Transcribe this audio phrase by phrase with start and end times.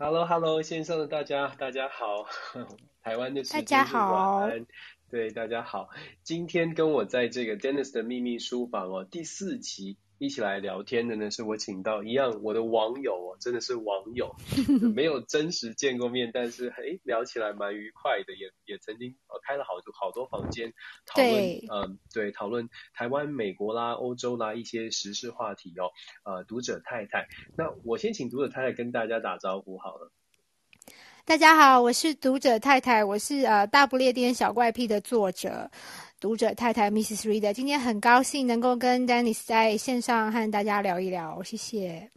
[0.00, 2.24] Hello，Hello，线上的大家，大家好。
[3.02, 4.48] 台湾的时间好
[5.10, 5.88] 对，大家好。
[6.22, 9.98] 今天跟我在这个 Dennis 的秘密书房哦，第四集。
[10.18, 14.34] 一起来聊天的呢，是我请到一样我的网友哦，真的是网友，
[14.94, 20.72] 没有真实见过面，但是诶聊起来蛮愉快的，也也曾经呃开了好多好多房间
[21.06, 21.34] 讨论，
[21.70, 25.90] 嗯，对，讨论台湾、美国啦、欧洲啦一些时事话题哦。
[26.24, 30.10] 呃，读者太太，那我先请读者太太跟大家打招呼好了。
[31.24, 35.70] 大家好，我是读者太太，我是呃大不列颠小怪癖的作者。
[36.20, 37.28] 读者太太 Mrs.
[37.28, 42.10] Reader，今天很高兴能够跟 Dennis 在线上和大家聊一聊，谢谢。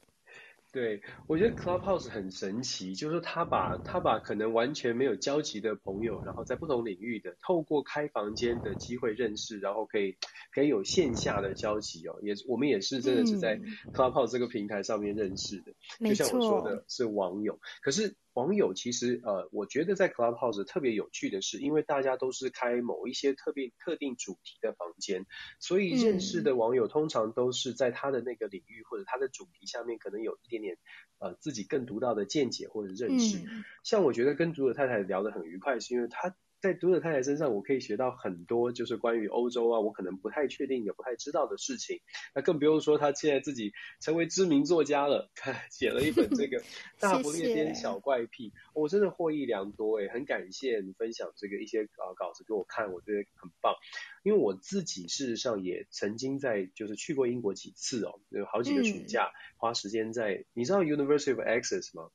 [0.71, 10.15] 对，我觉得 Clubhouse 很神奇，就是说他把他把可能完全没有交集的朋友，然后在不同领域的，透过开房间的机会认识，然后可以
[10.51, 12.17] 可以有线下的交集哦。
[12.23, 13.59] 也我们也是真的是在
[13.93, 18.15] Clubhouse 这个平台上面认识的，嗯、就像我说的是网友，可是。
[18.33, 25.25] 网友其实呃，我觉得在 Clubhouse 特别有趣的是，因为大家都是开某一些特别特定主题的房间，
[25.59, 30.77] 所以认识的网友通常都是在他的那个领域或者他的主题下面，可能有一点点
[31.19, 33.37] 呃自己更独到的见解或者认识。
[33.37, 36.35] 嗯、像我觉得跟竹子太太聊得很愉快，是因为他。
[36.61, 41.99] 在读者太太身上，我可以学到很多，就是关于欧洲啊，我可能不太确定也不太知道的事情。
[42.35, 45.31] 那更不用说他现在自己成为知名作家了，
[45.71, 46.59] 写了一本这个
[46.99, 53.73] 《大不列颠小怪癖》谢谢，我真的获益良多诶，很感谢你分享这个一些稿稿子给我看，我觉得很棒。
[54.21, 62.11] 因为我自己事实上也曾经在就是去过英国几次哦，有好几个暑假、嗯、花时间在，你知道 University of Essex 吗？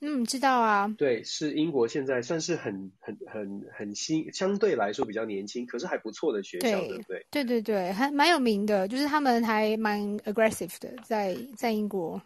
[0.00, 0.94] 嗯，知道啊。
[0.98, 7.26] 对，是英国现在算是很很很很新，相对来说比较年轻，可是还不错的学校，对，对不对？
[7.30, 12.20] 对对对，还蛮有名的，就是他们还蛮 aggressive 的，在在英国。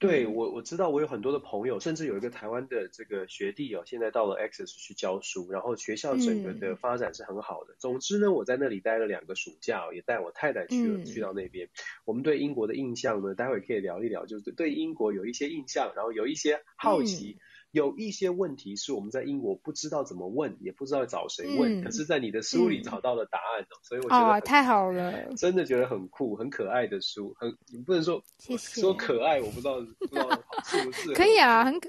[0.00, 7.74] 对，我我知道，我有很多的朋友，甚至有一个台湾的这个学弟哦，现在到了 Access 去教书，然后学校整个的发展是很好的。
[7.74, 11.68] 嗯、总之呢，我在那里待了两个暑假，也带我太太去了，嗯、去到那边。
[12.06, 17.36] 我们对英国的印象呢，待会可以聊一聊，就是对英国有一些印象，然后有一些好奇。
[17.38, 17.40] 嗯
[17.72, 28.20] 有一些问题是我们在英国不知道怎么问，也不知道找谁问，嗯、可是，在你的书里找到了答案，嗯、所以我觉得哦，太好了，真的觉得很酷、很可爱的书，很你不能说
[28.58, 30.28] 说可爱，我不知道不知道
[30.64, 31.88] 是不是可以啊，很可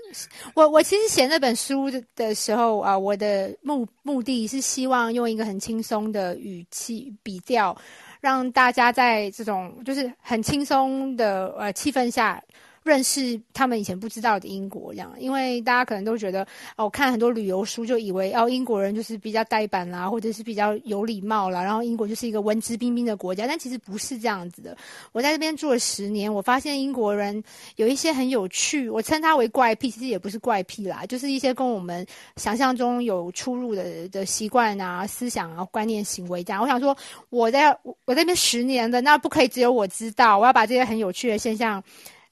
[0.54, 7.76] 我我其实写那本书的的时候啊，我的目目的是希望用一个很轻松的语气笔调，
[8.20, 12.42] 让大家在这种就是很轻松的呃气氛下。
[12.84, 24.76] 认识他们以前不知道的英国，这样，因为大家可能都觉得，哦，看很多旅游书就以为，哦，英国人就是比较呆板啦，或者是比较有礼貌啦，然后英国就是一个文质彬彬的国家，但其实不是这样子的。
[25.12, 27.44] 我在这边住了十年，我发现英国人
[27.76, 32.06] 有一些很有趣，我称它为怪癖，其实也不是怪癖啦，就是一些跟我们
[32.38, 36.62] 想象中有出入的的习惯啊、思想啊、观念、行为这样。
[36.62, 36.98] 我想说，
[37.30, 41.84] 我在我在这边十年的，那不可以只有我知道，我要把这些很有趣的现象。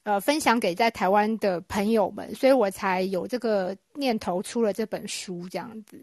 [0.02, 6.02] 呃，分享给在台湾的朋友们，所以我才有这个念头出了这本书，这样子。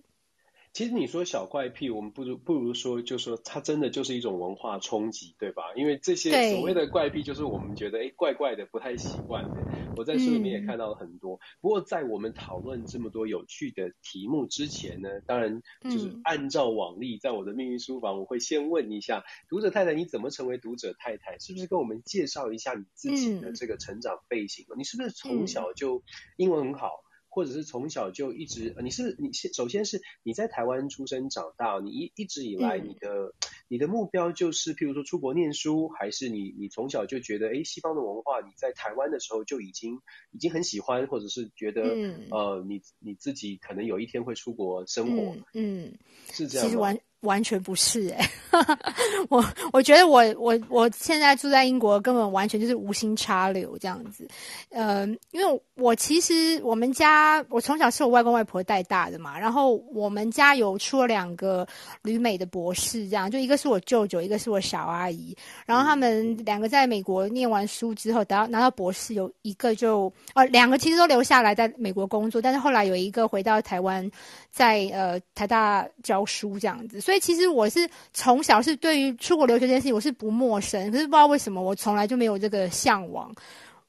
[0.78, 5.74] 其实你说小怪癖，我们不如不如说，就说它真的就是一种文化冲击，对吧？
[5.76, 9.50] 因为这些所谓的怪癖，就是我们觉得哎怪怪的，不太习惯的。
[9.96, 11.38] 我在书里面也看到了很多。
[11.38, 21.40] 嗯、不过在我们讨论这么多有趣的题目之前呢，当然就是按照往例，在我的命运书房，我会先问一下读者太太，你怎么成为读者太太？
[21.40, 24.68] 是不是跟我们介绍一下你自己的这个成长背景？
[24.70, 26.04] 嗯、你是不是从小就
[26.36, 26.92] 英文很好？
[27.38, 33.34] 或者是从小就一直，你是你先首先是你在台湾出生长大，你一一直以来你的、嗯、
[33.68, 45.98] 你的目标就是譬如说出国念书，还是你你从小就觉得哎西方的文化你在台湾的时候就已经已经很喜欢，或者是觉得、嗯、呃你你自己可能有一天会出国生活，嗯，嗯。
[46.34, 46.80] 是这样吗？
[46.80, 47.00] 完
[47.44, 48.78] 全不是哎、欸，
[49.30, 49.44] 我
[49.74, 54.28] 我觉得我我我现在住在英国，根本完全就是无心插柳这样子。
[54.70, 61.68] 呃，因为我其实我们家我从小是我外公外婆带大的嘛，然后我们家有出了两个
[62.04, 65.36] 旅美的博士，这样就一个是我舅舅，一个是我小阿姨。
[65.66, 74.10] 然后他们两个在美国念完书之后，得到拿到博士，有一个就呃两个其实都留下来在美国工作，但是后来有一个回到台湾，
[74.52, 77.02] 在呃台大教书这样子。
[77.08, 83.34] 所以其实我是从小是对于出国留学这件事情我是不陌生，可是不知道为什么我从来就没有这个向往。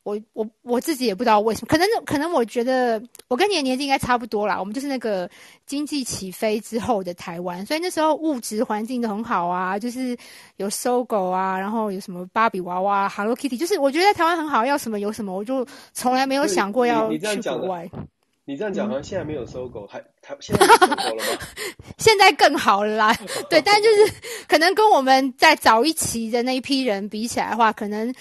[0.04, 4.56] 我我我自己也不知道为什么，可能可能我觉得我跟你的年纪应该差不多啦。
[4.56, 5.28] 我们就是那个
[5.66, 10.16] 经济起飞之后的台湾，所以那时候物质环境都很好啊，就是
[10.58, 17.90] 有 SOGO 啊，然后有什么芭比娃娃、Hello Kitty，就是我觉得在台湾很好，要什么有什么，我就从来没有想过要去国外。
[17.92, 17.98] 你
[18.56, 21.40] 这样讲好像现在没有搜狗，还还台现在有 SOGO 了吗？
[21.98, 23.16] 现在更好了啦，
[23.50, 24.12] 对，但就是
[24.48, 28.14] 可能跟我们在早一期的那一批人比起来的话，可能。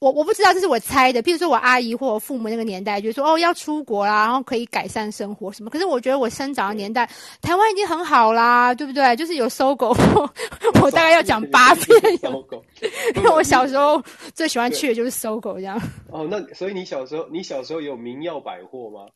[0.00, 1.20] 我我不知道，这是我猜的。
[1.20, 5.68] 譬如说，我阿姨或我父母那个年代，就说哦要出国啦，然后可以改善生活什么。
[5.68, 7.04] 可是我觉得我生长的年代，
[7.42, 9.16] 台湾已经很好啦，对不对？
[9.16, 9.88] 就是有 SOGO，
[10.80, 12.00] 我大概要讲八遍。
[12.18, 12.62] SOGO，
[13.16, 14.00] 因为我小时候
[14.36, 15.76] 最喜欢去的就是 SOGO 这样。
[16.12, 19.06] 哦，那所以你小时候，你小时候有明耀百货吗？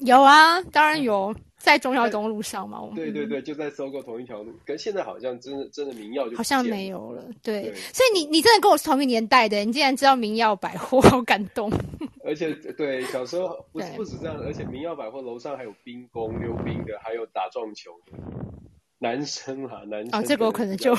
[0.00, 2.80] 有啊，当然有，在中药东路上嘛。
[2.80, 4.52] 我们对对对，就在 SOGO 同一条路。
[4.66, 7.24] 可是现在好像真的真的民耀就好像没有了。
[7.42, 11.70] 对，对所以你你真的跟我是同一年代的，你竟然知道民耀百货， 好感动。
[12.24, 18.12] 而且对小时候不是不止这样，而且民耀百货楼上还有冰宫溜冰的，还有打撞球的
[19.00, 20.94] 男生啊，男生啊，这个我可能就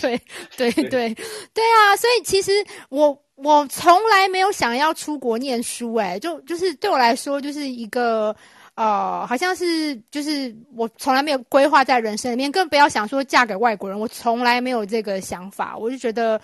[0.00, 0.20] 对
[0.58, 1.14] 对对对
[1.54, 2.50] 对啊，所以其实
[2.88, 3.16] 我。
[3.36, 8.32] 我从来没有想要出国念书，欸，哎，就就是对我来说，就是一个
[8.76, 15.76] 呃，好像是就是我从来没有规划在人生里面，更不要想说嫁给外国人，我从来没有这个想法。
[15.76, 16.40] 我就觉得，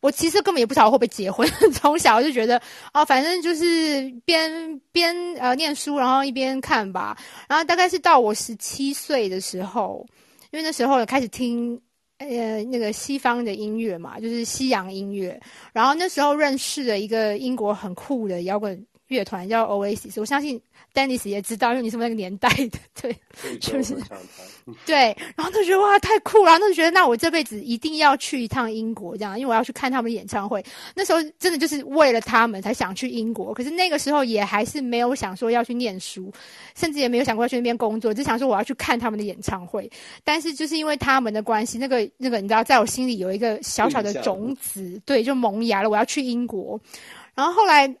[0.00, 1.48] 我其实根本也不知道我会不会结婚。
[1.72, 2.60] 从小就觉得，
[2.92, 7.16] 哦，反正就是边边呃念书，然后一边看吧。
[7.48, 10.06] 然后大概是到我十七岁的时候，
[10.56, 11.78] 因为那时候开始听。
[12.18, 15.38] 呃，那个西方的音乐嘛，就是西洋音乐。
[15.74, 20.20] 然后那时候认识了一个英国很酷的摇滚乐团，叫 Oasis。
[20.20, 20.60] 我相信。
[20.94, 23.94] Dennis 也知道，因为你是那个年代的， 对，就是，
[24.86, 30.64] 对，然后就觉得哇，太酷了，那就觉得那我这辈子一定要去一趟英国，这样，因为我要去看他们的演唱会。
[30.94, 36.32] 那时候真的就是为了他们才想去英国，可是那个时候也还是没有想说要去念书，
[36.74, 39.90] 甚至也没有想过要去那边工作，只想说我要去看他们的演唱会。
[40.24, 46.80] 但是就是因为他们的关系，那个那个你知道，在我心里有一个小小的种子，对，就萌芽了，我要去英国。
[47.34, 47.94] 然后后来。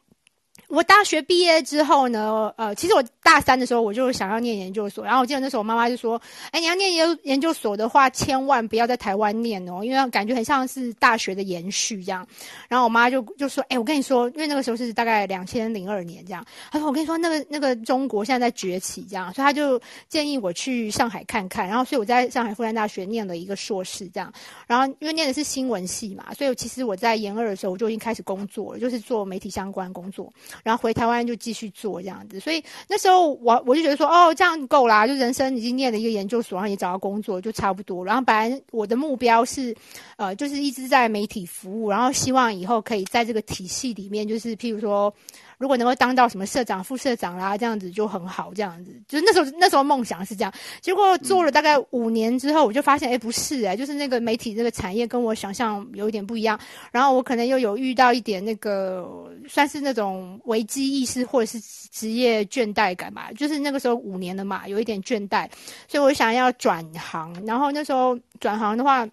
[0.68, 6.20] 我大学毕业之后呢，呃，其实我大三的时候我就想要念研究所，然后我记得那时候我妈妈就说
[6.50, 12.26] ：“哎，你要念研研究所的话，千万不要在台湾念哦，因为感觉很像是大学的延续这样。”
[12.68, 21.68] 然后我妈就就说：“哎，我跟你说，因为那个时候是大概两千零二年这样，她说我跟你说，那个那个中国现在在崛起这样，所以她就建议我去上海看看。
[21.68, 24.32] 然后所以我在上海复旦大学念了一个硕士这样，
[24.66, 30.32] 然后因为念的是新闻系嘛，所以其实我在研二的时候我就已经开始工作了，就是做媒体相关工作。”
[30.62, 38.04] 然后回台湾就继续做这样子，所以那时候我我就觉得说，哦，这样够啦，就人生已经念了一个研究所，然后也找到工作，就差不多。
[38.04, 39.74] 然后本来我的目标是，
[40.16, 45.12] 呃，就是一直在媒体服务，然后希望以后可以在这个体系里面，就是譬如说。
[45.58, 48.52] 如果能够当到什么社长、副社长啦，这样子就很好。
[48.54, 50.52] 这样子就是那时候那时候梦想是这样。
[50.80, 56.58] 结果做了大概五年之后，我就发现，哎、不是哎、 就是那个媒体这个产业跟我想象有一点不一样。
[56.92, 61.58] 然后我可能又有遇到一点那个算是那种危机意识或者是
[61.90, 63.30] 职业倦怠感吧。
[63.36, 65.48] 就是那个时候五年了嘛，有一点倦怠，
[65.88, 67.34] 所以我想要转行。
[67.46, 69.08] 然后那时候转行的话。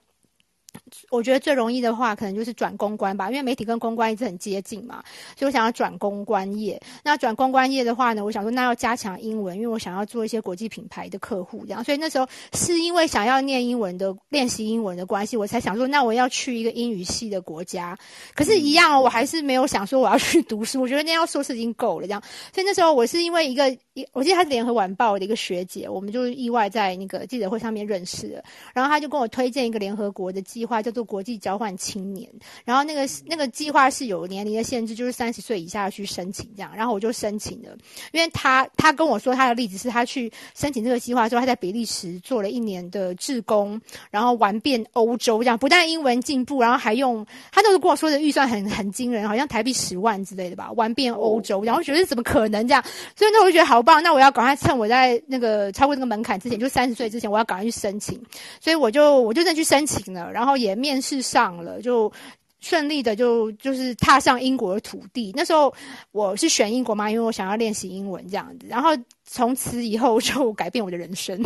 [1.09, 5.03] 我觉得最容易的话，可能就是转公关吧，因为媒体跟公关一直很接近嘛，
[5.37, 6.81] 所以我想要转公关业。
[7.03, 11.83] 那转公关业的话呢，我想说那要加强英文，因为我想要做一些国际品牌的客户，这样。
[11.83, 17.97] 所以那时候是因为想要念英文的，练习英文的关系，我才想说，那我要去一个英语系的国家。
[18.35, 20.81] 可是，一样，我还是没有想说我要去读书。
[20.81, 22.21] 我觉得那样硕士已经够了，这样。
[22.53, 23.75] 所以那时候我是因为一个，
[24.11, 32.27] 我记得他是联合晚报的一个学姐，我们就意外在那个记者会上面认识了，然后他就跟我推荐一个联合国的计划，叫做国际交换青年，
[32.65, 37.69] 然后那个那个计划是有年龄的限制，就是三十岁以下去申请这样，然后我就申请了，
[38.11, 52.83] 因为他他跟我说他的例子是他去申请这个计划之后，他在比利时做了一年的志工，然后玩遍欧洲这样，不但英文进步，然后还用他就是跟我说的预算很很惊人，好像台币十万之类的吧，玩遍欧洲，然后觉得怎么可能这样，
[53.15, 58.19] 所以那我就觉得好棒，那我要赶快趁我在那个超过那个门槛之前，就三十岁之前，我要赶快去申请，
[58.59, 62.11] 所以我就我就真的去申请了，然后也面试上了，就
[62.61, 65.33] 顺利的就就是踏上英国的土地。
[65.35, 65.73] 那时候
[66.11, 68.67] 我是选英国嘛，因为我想要练习英文这样子。
[68.69, 68.89] 然后
[69.25, 71.43] 从此以后就改变我的人生，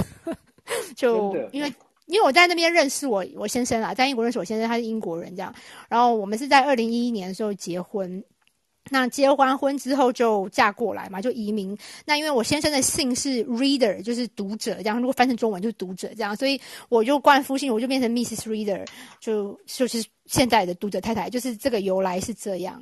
[0.95, 1.73] 就因为
[2.05, 5.53] 因为我在那边认识我我先生啦，在英国认识我先生，他是英国人这样。
[5.89, 8.23] 然后我们是在二零一一年的时候结婚。
[8.89, 11.77] 那结完婚之后就嫁过来嘛，就移民。
[12.05, 18.47] 那因为我先生的姓是 Reader，就是读者这样，如果翻成中文就是读者这样，所以我就冠夫姓，我就变成 Mrs.
[18.47, 18.85] Reader，
[19.19, 22.81] 就就是现在的读者太太，就是这个由来是这样。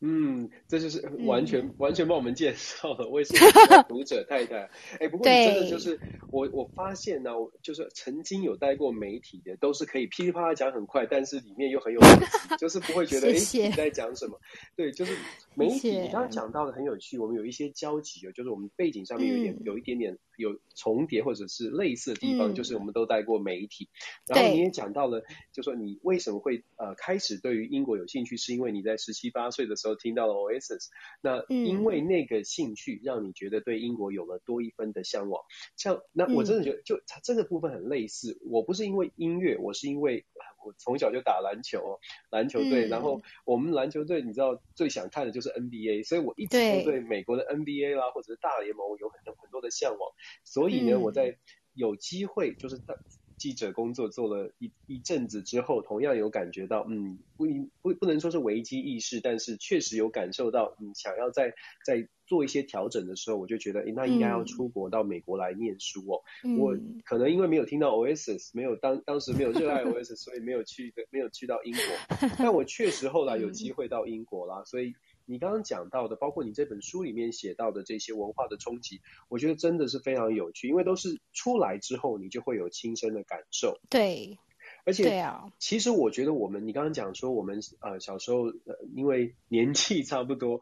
[0.00, 4.56] 嗯，这就是完全、嗯、完全帮我们介绍了为什么读者太太。
[4.98, 5.98] 哎、欸，不过你真的就是
[6.30, 14.40] 我，我发现呢、啊，就是曾经有待过媒体的，都是可以噼里啪啦讲很快，但是里面又很有意思， 就是不会觉得哎你在讲什么。
[14.76, 15.16] 对，就是
[15.54, 23.88] 媒体，你刚刚讲到的很有趣，我们有一些交集哦，就是我们背景上面有一点、嗯、有一点点有重叠或者是类似的地方，嗯、就是我们都待过媒体。
[24.26, 29.96] 然后你也讲到了，就说你为什么会呃开始对于英国有兴趣，是因为你在十七八岁的时候。
[29.96, 30.88] 听到了 Oasis，
[31.20, 35.44] 那因为那个兴趣让你觉得对英国有了多一分的向往。
[35.76, 38.38] 像那我真的觉得，就它这个部分很类似。
[38.50, 40.24] 我不是因为音乐，我是因为
[40.64, 42.88] 我从小就打篮球，篮球队。
[42.88, 50.10] 然后我们篮球队，你知道最想看的就是 NBA，所以我一直都对美国的 NBA 啦，或者是大联盟有很多很多的向往。
[50.44, 51.36] 所以呢，我在
[51.74, 52.96] 有机会就是在。
[53.38, 57.46] 记者工作做了一一阵子之后，同样有感觉到，嗯，不
[57.82, 66.22] 不不能说是危机意识，但是确实有感受到，嗯，想要在在做一些调整的时候，我就觉得，诶，那应该要出国到美国来念书哦。
[66.44, 74.94] 嗯、我可能因为没有听到 Oasis，没有当当时没有热爱 Oasis，所以没有去没有去到英国， 但我确实后来有机会到英国啦，所以。
[75.26, 83.78] 你刚刚讲到的，包括你这本书里面写到的这些文化的冲击，我觉得真的是非常有趣，因为都是出来之后你就会有亲身的感受。
[83.90, 84.38] 对，
[84.84, 90.60] 而且对啊，其实我觉得我们，你刚刚讲说我们呃小时候呃因为年纪差不多。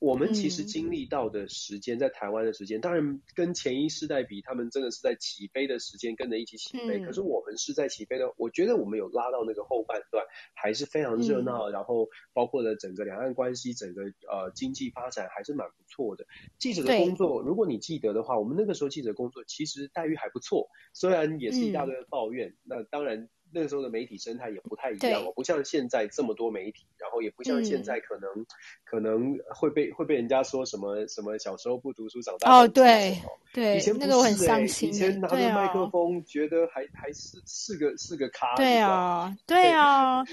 [0.00, 6.98] 我们其实经历到的时间，在台湾的时间，当然跟前一世代比，他们真的是在起飞的时间跟着一起起飞。
[7.04, 11.68] 可是我们是在起飞的，我觉得我们有拉到那个后半段，还是非常热闹。
[11.68, 16.24] 然后包括了整个两岸关系，整个呃经济发展还是蛮不错的。
[16.58, 22.56] 记者的工作，如果你记得的话，我们那个时候记者工作其实待遇还不错，虽然也是一大堆的抱怨。
[22.64, 23.28] 那当然。
[23.52, 28.46] 那个时候的媒体生态也不太一样哦，不像现在这么多媒体，然后也不像现在可能、嗯、
[28.84, 33.18] 可能会被会被人家说什么什么小时候不读书长大哦，对
[33.52, 40.24] 对，以前、欸、那个我很伤心，以前拿着麦克风觉得还、啊、还是是个是个咖，对啊对啊，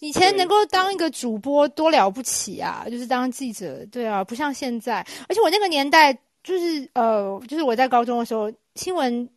[0.00, 9.28] 以 前能够当一个主播多了不起啊，就是当记者，对啊，不像现在，而且我那个年代就是呃，就是我在高中的时候新闻。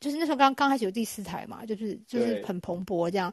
[0.00, 3.32] 就是那时候刚刚开始有第四台嘛，就是就是很蓬勃这样。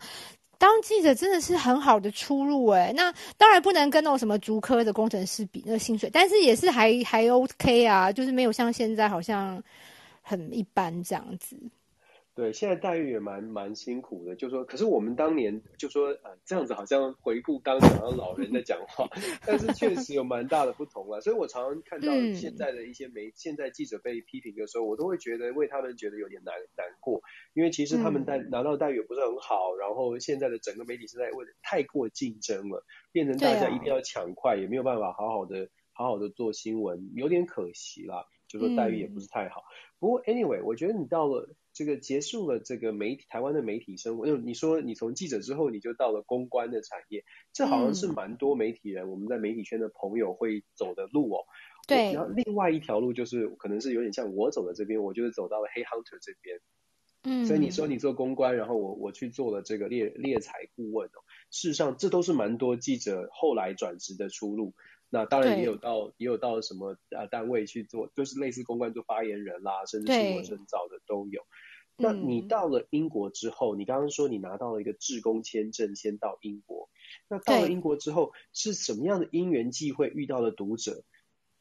[0.60, 9.64] 当记者真的是很好的出路诶，那当然不能跟那种什么竹科的工程师比那个薪水，但是也是还还 OK 啊，就是没有像现在好像
[10.22, 11.56] 很一般这样子。
[12.38, 19.10] 对，现在待遇也蛮蛮辛苦的，就说，可是我们当年就说，呃，这样子好像回顾当年好像老人在讲话，
[19.44, 21.20] 但是确实有蛮大的不同啊。
[21.20, 27.20] 所以我常常看到现在的一些媒，嗯、现在记者被批评的时候，我都会觉得为他们觉得有点难难过，
[27.56, 38.24] 因为其实他们待拿到待遇也不是很好，然后现在的整个媒体是在为了太过竞争了，变成大家一定要抢快，也没有办法好好的好好的做新闻，有点可惜啦。
[38.48, 39.62] 就说待遇也不是太好。
[39.62, 41.50] 嗯、不过 anyway，我觉得你到了。
[41.78, 51.46] 这个结束了这个媒体台湾的媒体生活，因为你说你从记者之后你就到了公关的产业，这好像是蛮多媒体人、嗯、我们在媒体圈的朋友会走的路哦。
[51.88, 52.14] 对。
[52.14, 56.60] 然后另外一条路就是可能是有点像我走的这边，我就是走到了 Head Hunter 这边。
[57.22, 57.46] 嗯。
[57.46, 61.22] 所以你说你做公关，然后我我去做了这个猎猎才顾问哦。
[61.52, 64.74] 事实上，这都是蛮多记者后来转职的出路。
[65.10, 71.44] 那当然也有到也有到什么啊单位去做，就是类似公关做发言人啦，甚至新闻深造的都有。
[71.98, 76.90] 那你到了英国之后，嗯、你刚刚说你拿到了一个志工签证，先到英国。
[77.28, 81.04] 那到了英国之后，是什么样的因缘际会遇到了读者？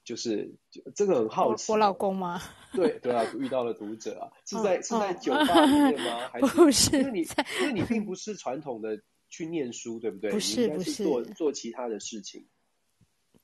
[0.05, 1.73] 就是就这个很好奇。
[1.73, 2.41] 我老公吗？
[2.73, 6.29] 对对啊，遇到了读者啊，是在、哦、是在酒吧里面吗？
[6.31, 6.97] 还是不是？
[6.99, 7.27] 因为你
[7.61, 10.31] 因为你并不是传统的去念书，对不对？
[10.31, 12.47] 不是不是，是做做其他的事情。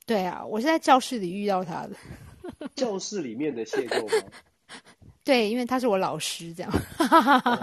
[0.06, 1.96] 对啊，我是在教室里遇到他的。
[2.76, 4.30] 教室里面的邂逅吗？
[5.25, 6.73] 对，因为他是我老师，这样。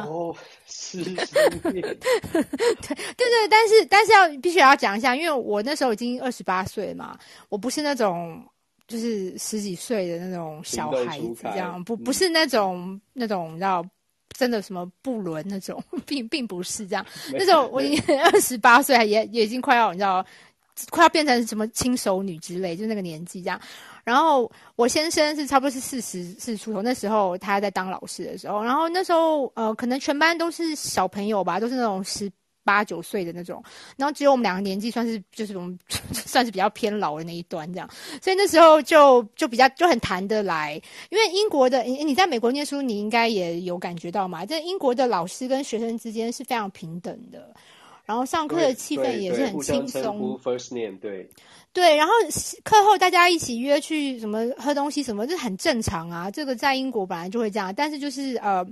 [0.06, 0.34] 哦，
[0.66, 1.13] 是是。
[1.60, 7.18] 对对对，但是但是要必须要讲一下，因为我那时候已经二十八岁嘛，
[7.50, 8.42] 我不是那种
[8.88, 13.86] 就是十几岁的那种小孩子，这样不不是那种、嗯、那种你知道
[14.38, 17.06] 真的什么不伦那种， 并并不是这样。
[17.34, 20.25] 那时候我已经 二十八岁，也也已经快要你知道。
[20.89, 23.59] 快要变成什么轻熟女之类，就那个年纪这样。
[24.03, 28.63] 然后我先生是差不多是四十四出头，那时候他在当老师的时候。
[28.63, 32.31] 然后那时候呃，可能全班都是小朋友吧，都是那种十
[32.63, 33.63] 八九岁的那种。
[33.98, 35.77] 然后只有我们两个年纪算是就是我们
[36.13, 37.88] 算是比较偏老的那一端这样。
[38.21, 40.81] 所以那时候就就比较就很谈得来。
[41.09, 47.53] 因为英国的你你在美国念书，你应该也有感觉到嘛，在英国的老师跟学生之间是非常平等的。
[48.10, 50.36] 然后上课的气氛也是很轻松。
[50.44, 51.30] First name，对
[51.72, 52.13] 对，然后
[52.63, 56.32] 课后大家一起约去什么喝东西什么，这很正常啊。
[56.32, 58.66] 这个在英国本来就会这样，但是就是呃。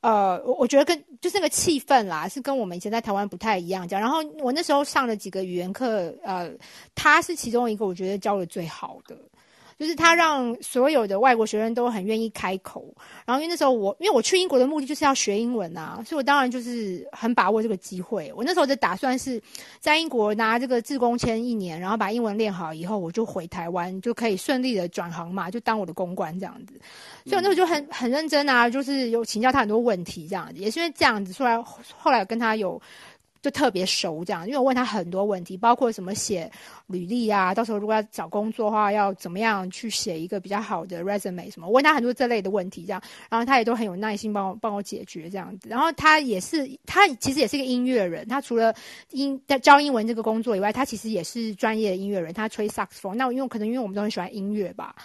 [0.00, 3.88] 呃，我我觉得跟就是那个气氛啦，是跟我们以前在台湾不太一样。
[3.88, 6.52] 这样，然后我那时候上了几个语言课，呃，
[6.94, 9.16] 他是其中一个我觉得教的最好的。
[9.78, 12.84] 就是他让所有的外国学生都很愿意开口，
[13.24, 18.32] 然后因为那时候我因为我去英国的目的就是要学英文啊，所以我当然就是很把握这个机会。
[18.36, 19.40] 我那时候的打算是
[19.80, 26.74] 在英国拿这个自工签一年，然后把英文练好以后，我就回台湾就可以顺利的转行嘛，就当我的公关这样子。
[27.24, 31.62] 所以我那时候就很很认真啊，就是有请教他很多问题这样子，也是因为这样子，后来
[31.96, 32.80] 后来跟他有。
[33.44, 36.50] 就特别熟这样，因为我问他很多问题，包括什么写
[36.86, 45.68] 履历啊，到时候如果要找工作的话，要怎么样去写一个比较好的 resume 什么，我问他很多这类的问题，这样，然后他也都很有耐心帮我帮我解决这样子。
[45.68, 48.74] 然后他也是，他其实也是一个音乐人，他除了
[49.10, 53.14] 英教英文这个工作以外，他其实也是专业的音乐人，他吹萨克斯风。
[53.14, 54.96] 那因为可能因为我们都很喜欢音乐吧。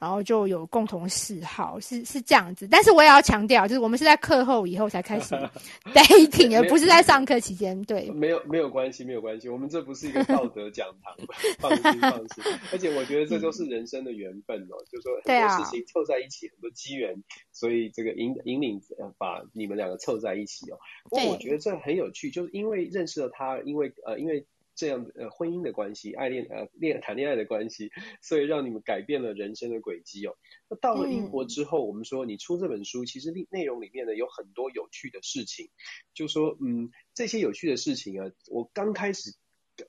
[0.00, 2.66] 然后就有共同嗜好，是是这样子。
[2.68, 5.34] 但是我也要强调，就是我们是在课后以后才开始
[5.94, 7.80] dating，而不是在上课期间。
[7.82, 9.50] 对，没有没有关系，没有关系。
[9.50, 11.14] 我们这不是一个道德讲堂，
[11.60, 12.42] 放心放心。
[12.72, 18.80] 而且我觉得这都是人生的缘分哦，嗯、就是说很多事情凑在一起，很多机缘，所以这个引引领
[19.18, 20.78] 把你们两个凑在一起哦。
[21.10, 24.46] 不过我觉得这很有趣，就是因为认识了他，因为呃因为。
[24.80, 27.90] 这样的呃婚姻的关系，爱恋呃恋谈恋爱的关系，
[28.22, 30.34] 所以让你们改变了人生的轨迹哦。
[30.70, 35.68] 那到了英国之后，嗯、我们说你出这本书，其实内内容里面呢有很多有趣的事情，
[36.14, 39.34] 就说嗯这些有趣的事情啊，我刚开始。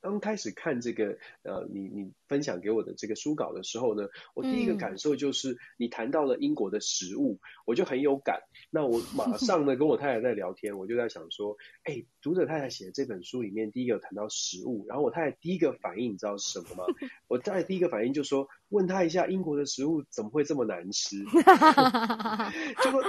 [0.01, 8.41] 刚开始看这个，呃，你你分享给我的这个书稿的时候呢，我第一个感受就是你谈到了英国的食物，嗯、我就很有感。
[8.69, 16.86] 那我 马上呢跟我太太在聊天，我就在想说，哎，读者太太写的这本书里面第一个有谈到食物，然后我太太第一个反应你知道是什么吗？
[17.27, 21.24] 我太太第一个反应就说，问他一下英国的食物怎么会这么难吃？
[22.84, 23.04] 就说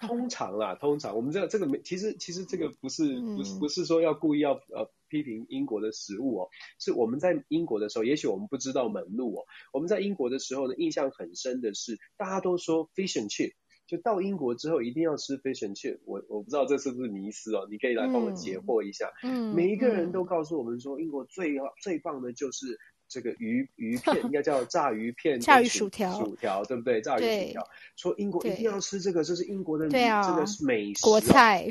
[0.00, 4.90] 通常啦，通常我们这个这个没，其实其实这个不是不是不是说要故意要呃。
[5.10, 6.48] 批评英国的食物哦，
[6.80, 9.44] 是我们在英国的时候，也许我们不知道门路哦。
[9.72, 13.52] 我们在英国的时候呢，印象很深的是，大家都说 fish and chip，
[13.86, 16.00] 就到英国之后一定要吃 fish and chip。
[16.04, 19.12] 我我不知道这是不是迷思哦，你可以来帮我解惑一下。
[19.22, 22.80] 嗯，每一个人都告诉我们说，英国最最棒的就是。
[23.08, 27.00] 这个鱼 鱼片应该叫炸鱼片，炸鱼薯条，薯条对不对？
[27.00, 31.66] 炸鱼薯条，说英国一定要吃这个，这是英国的，对啊，这个是美食国菜。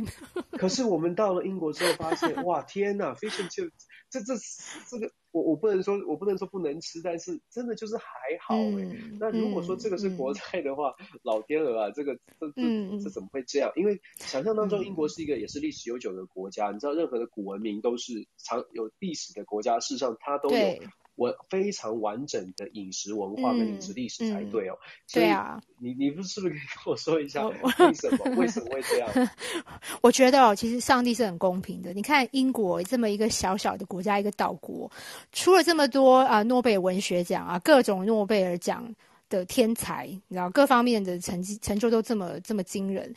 [0.51, 3.69] 可是我们到了英国之后，发现哇，天呐，fish and chip，
[4.09, 4.33] 这这
[4.89, 8.03] 这个我我不能说，我不能说不能吃，但是真的就是还
[8.39, 8.87] 好哎。
[9.19, 10.93] 那如果说这个是国菜的话，
[11.23, 13.71] 老天鹅啊，这个这这这怎么会这样？
[13.75, 20.77] 因为想象当中，英国是一个也是历史悠久的国家，你知道，任何的古文明都是长有历史的国家，事实上它都有。
[21.15, 24.77] 我非常完整的饮食文化跟饮食历史才对哦，
[25.11, 29.29] 对啊，你你不是不是可以跟我说一下为什么 为什么会这样？
[30.01, 31.93] 我觉得哦，其实上帝是很公平的。
[31.93, 34.91] 你看英国这么一个小小的国家，一个岛国，
[35.31, 38.83] 出了这么多啊诺贝尔文学奖啊，各种诺贝尔奖
[39.29, 43.13] 的天才，你知道各方面的成绩成就都这么这么惊人。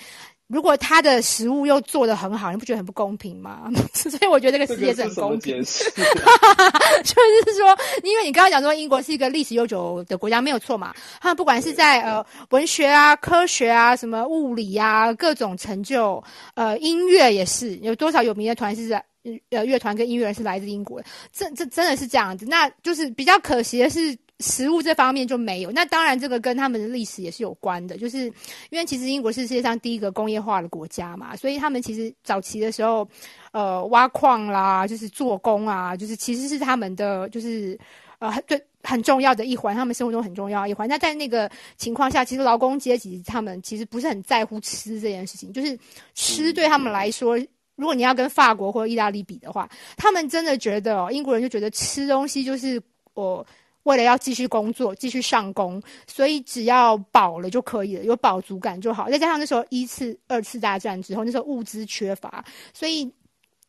[0.48, 3.68] 如果他的食物又做得很好，你不觉得很不公平吗？
[3.92, 5.64] 所以我觉得这个世界是很公平。
[5.64, 7.14] 是 就
[7.50, 10.94] 是说，因为你刚刚讲说英国是一个历史悠久的国家，没有错嘛。
[11.20, 16.22] 他们不管是在呃文学啊、科学啊、什么物理啊，各种成就，
[16.54, 19.04] 呃音乐也是有多少有名的团是在
[19.50, 22.46] 呃乐团跟音乐人是来自英国的，这这真的是这样子。
[22.46, 24.16] 那就是比较可惜的是。
[24.40, 28.26] 食物这方面就没有，那当然这个跟他们的历史也是有关的，就是
[28.68, 33.08] 因为其实英国是世界上第一个工业化的国家嘛，所以他们其实早期的时候，
[33.52, 37.78] 呃，挖矿啦，就是做工啊，就是其实是他们的就是
[38.18, 40.86] 呃对很重要的一环，他们生活中很重要的一环。
[40.86, 45.78] 那在那个情况下，其实劳工阶级他们其实不是很在乎吃这件事情，就是
[46.14, 47.38] 吃对他们来说，
[47.76, 52.78] 如果你要跟法国或意大利比的话，他们真的觉得哦，英国人就觉得吃东西就是
[53.14, 53.38] 我。
[53.38, 53.46] 呃
[53.86, 59.08] 为了要继续工作，继续上工，所以只要饱了就可以了，有饱足感就好。
[59.08, 62.44] 再加上那时候一次、二次大战之后，那时候物资缺乏，
[62.74, 63.08] 所以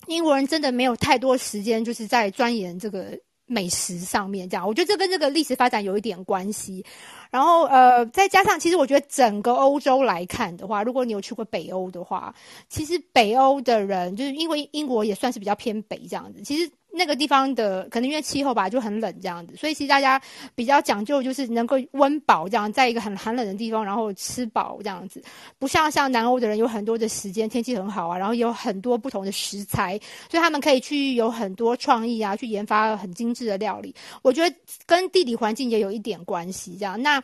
[0.07, 4.49] 英国人真的没有太多时间，就是在钻研这个美食上面。
[4.49, 6.83] 这样，我觉得这跟这个历史发展有一点关系。
[7.29, 12.33] 然后，呃，再加上，其实我觉得整个欧洲来看的话，如果你有去过北欧的话，
[12.69, 16.71] 其实北欧的人就是因为英国也算是比较偏北这样子，其实。
[16.97, 20.19] 那个地方的可能因为气候吧就很冷这样子，所以其实大家
[20.55, 25.21] 比较讲究就是能够温饱这样，在一个很寒冷的地方，然后吃饱这样子，
[25.59, 33.93] 不像像南欧的人有很多的时间，天气很好啊，然后有很多不同的食材，所以他们可以去有很多创意啊，去研发很精致的料理。
[34.23, 34.55] 我觉得
[34.85, 36.75] 跟地理环境也有一点关系。
[36.77, 37.23] 这样，那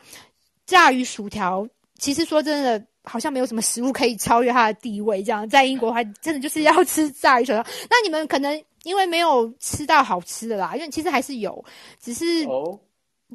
[0.64, 2.86] 炸鱼薯条其实说真的。
[3.06, 7.62] 好像没有什么食物可以超越它的地位，这样在英国还真的就是要吃炸鱼薯条。
[7.90, 11.64] 那你们可能因为没有吃到好吃的啦，因为其实还是有，
[11.98, 12.46] 只是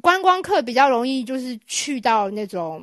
[0.00, 2.82] 观光客比较容易就是去到那种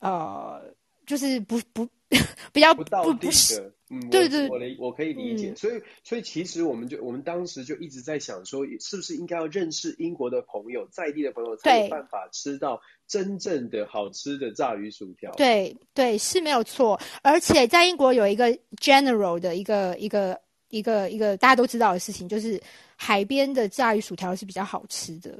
[0.00, 0.60] 呃，
[1.06, 1.86] 就是不不
[2.52, 3.72] 比较不到地的。
[3.92, 15.32] 嗯，对对，我理我可以理解，嗯、所以所以其实我们就我们当时就一直在想说，是不是应该要认识英国的朋友，在地的朋友才有办法吃到真正的好吃的炸鱼薯条。
[15.32, 22.60] 对对，是没有错，而且在英国有一个 general 的一个一个一个一个大家都知道的事情，就是
[22.96, 25.38] 海边的炸鱼薯条是比较好吃的，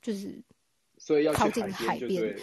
[0.00, 0.40] 就是
[0.98, 2.34] 所以要靠近海边。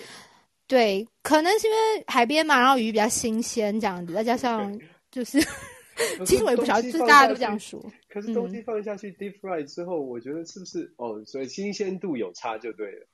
[0.67, 4.78] 对，可能是因为海边嘛，然后鱼比较新鲜这样子，再加上。
[5.13, 5.39] 就是，
[6.26, 7.80] 其实我也不晓得，就是大家都这样说。
[8.10, 11.24] 可是东西放下去 deep fry 之后，嗯、我觉得是不是哦？
[11.24, 13.06] 所以新鲜度有差就对了。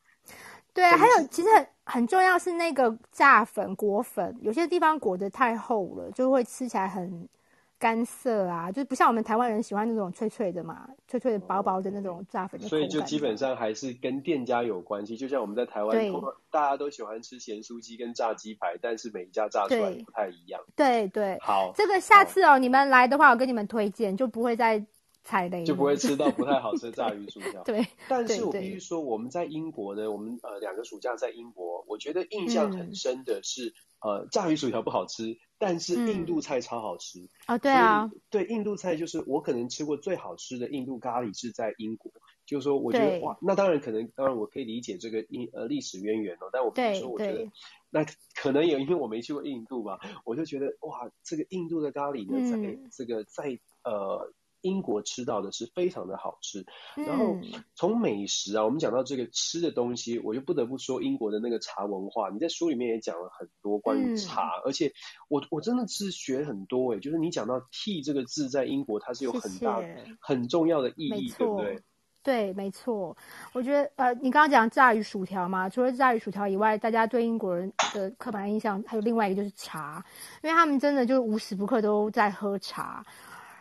[0.74, 7.28] 对啊，还有其实很很重要是那个炸粉裹粉，有些地方裹得太厚了，就会吃起来很。
[7.80, 12.60] 干涩啊，就不像我们台湾人喜欢那种脆脆的嘛，脆脆的、薄薄的那种炸粉。
[12.60, 15.15] 所以就基本上还是跟店家有关系。
[15.15, 15.98] 就像我们在台湾，
[16.52, 20.62] 大家都喜欢吃咸酥鸡跟炸鸡排，但是每一家炸出来不太一样。
[20.76, 21.38] 对对。
[21.39, 24.86] 好，这个下次哦，你们来的话，我跟你们推荐，就不会再
[25.24, 27.63] 踩雷，就不会吃到不太好吃的 炸鱼薯条。
[27.63, 27.88] 对。
[28.10, 35.38] 但是我必须说，我们在英国呢，我们呃两个暑假在英国，我觉得印象很深的是，呃，炸鱼薯条不好吃。
[35.60, 37.30] 但是印度菜超好吃。
[37.45, 37.58] 啊！
[37.60, 42.12] 对啊，对印度菜就是我可能吃过最好吃的印度咖喱是在英国，
[42.45, 47.48] 就是说我觉得哇，那当然可能当然我可以理解这个印呃历史渊源哦，但我比如说我觉得
[47.91, 54.34] 那可能也因为我没去过印度吧，我就觉得哇，这个印度的咖喱呢，在这个在呃。
[54.62, 57.38] 英国吃到的是非常的好吃，然后
[57.76, 62.30] 从美食啊，我们讲到这个吃的东西，我就不得不说英国的那个茶文化。
[62.30, 64.91] 你在书里面也讲了很多关于茶，嗯、而且
[65.30, 69.82] 我我真的是学很多诶、欸，就是你讲到 tea 这个字在英国它是有很大
[70.19, 71.82] 很重要的意义，对不对？
[72.22, 73.15] 对，没错。
[73.54, 80.04] 我觉得呃，你刚刚讲炸鱼薯条嘛，除了炸鱼薯条以外，大家对英国人的刻板印象还有另外一个就是茶，
[80.43, 83.04] 因为他们真的就无时不刻都在喝茶。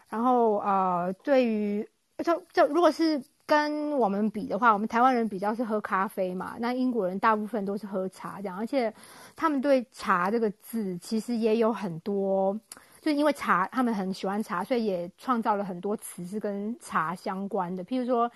[0.09, 1.89] 然后呃，对于
[2.25, 8.93] 就就如果是跟我们比的话，我们台湾人比较是喝咖啡嘛，那英国人大部分都是喝茶这样，而且
[9.37, 12.53] 他们对茶这个字其实也有很多，
[13.01, 18.31] 就是因为茶他们很喜欢茶，所以也创造了很多词是跟茶相关的，譬如说。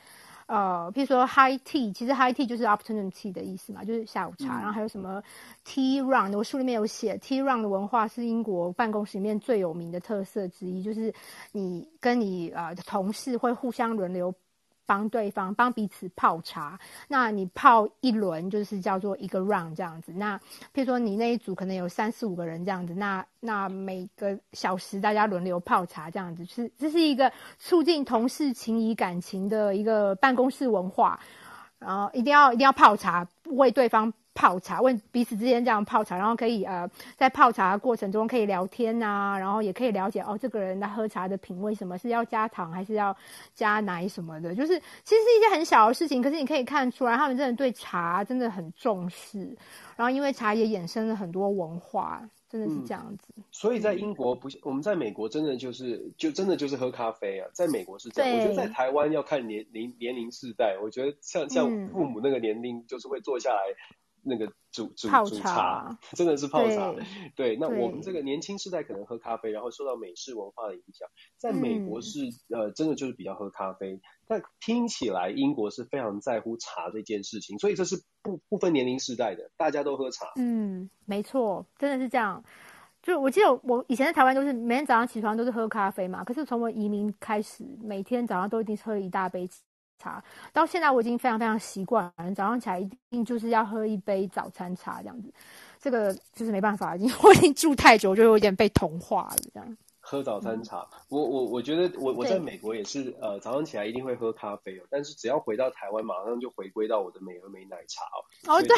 [0.47, 4.59] 呃，譬如说 high tea，其实 high tea 就是 afternoon tea 的意思嘛，就是下午茶。
[4.59, 5.23] 嗯、然后还有什么
[5.67, 11.13] tea run，我书里面有写 tea run 的文化是英国办公室里面最有名的特色之一，就是
[11.53, 14.35] 你跟你呃同事会互相轮流。
[14.87, 20.13] 帮对方帮彼此泡茶，那你泡一轮就是叫做一个 round 这样子。
[20.13, 20.39] 那
[20.75, 31.19] 譬如说你那一组可能有三四五个人这样子，那那每个小时大家轮流泡茶这样子，是这是一个促进同事情谊感情的一个办公室文化。
[31.79, 34.13] 然后一定要一定要泡茶，为对方。
[34.35, 43.15] 泡茶，问彼此之间这样泡茶，然后可以呃，在泡茶的过程中可以聊天呐、啊，然后也可以了解哦，这个人他喝茶的品味什么是要加糖还是要
[43.55, 49.57] 加奶什么的，就是其实是一件很小的事情，可是你可以看出来他们真的对茶真的很重视，
[49.97, 53.35] 然后因为茶也衍生了很多文化，真的是这样子。
[53.37, 63.61] 嗯、所以在英国不，我们在美国真的就是就真的就是喝咖啡啊，在美国是这样，对我觉得在台湾要看年龄年龄世代，我觉得像像父母那个年龄就是会坐下来。
[64.23, 67.05] 那个煮煮茶煮茶真的是泡茶，对，
[67.35, 67.57] 对。
[67.57, 74.01] 那我们这个年轻世代可能喝咖啡，然后受到美式文化的影响，在美国是、嗯、呃，真的就是比较喝咖啡。
[74.27, 80.27] 但听起来英国是非常在乎茶这件事情，所以这是不不分年龄世代的，大家都喝茶。
[80.37, 82.43] 嗯，没错，真的是这样。
[83.03, 89.49] 就我记得我以前在台湾都是每天早上起床都是喝咖啡嘛，可是从我移民开始，每天早上都一定是喝一大杯。
[90.03, 95.33] 茶到现在我已经非常非常习惯了，早上起来一定就是要喝一杯早餐茶这样子，
[95.81, 99.77] 这个就是没办法，已经 我已经住太久，就有点被同化了这样。
[100.05, 108.19] 喝早餐茶，嗯、我我我觉得我我在美国也是呃早上起来一定会喝咖啡哦，但是只要回到台湾，马上就回归到我的美而美奶茶哦。
[108.53, 108.77] 哦对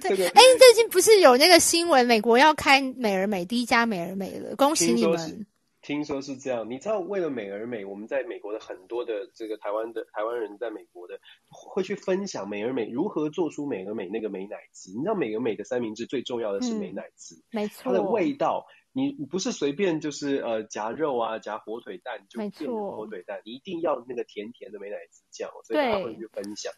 [0.00, 5.46] 对对，哎，最近不是有那个新闻，美国要开美而美第一家美而美了，恭喜你们。
[5.84, 6.68] 听说是这样。
[6.70, 14.90] 你知道，为了美而美，我们在美国的很多的这个台湾的台湾人在美国的会去分享美而美如何做出美而美那个美乃滋。
[14.92, 18.66] 你知道，美而美的三明治最重要的是美乃滋，嗯、没错，它的味道。
[18.96, 26.72] 你你不是随便就是呃夹肉啊夹火腿蛋就变成火腿蛋，你一定要那个甜甜的美乃滋酱，所以他会去分享。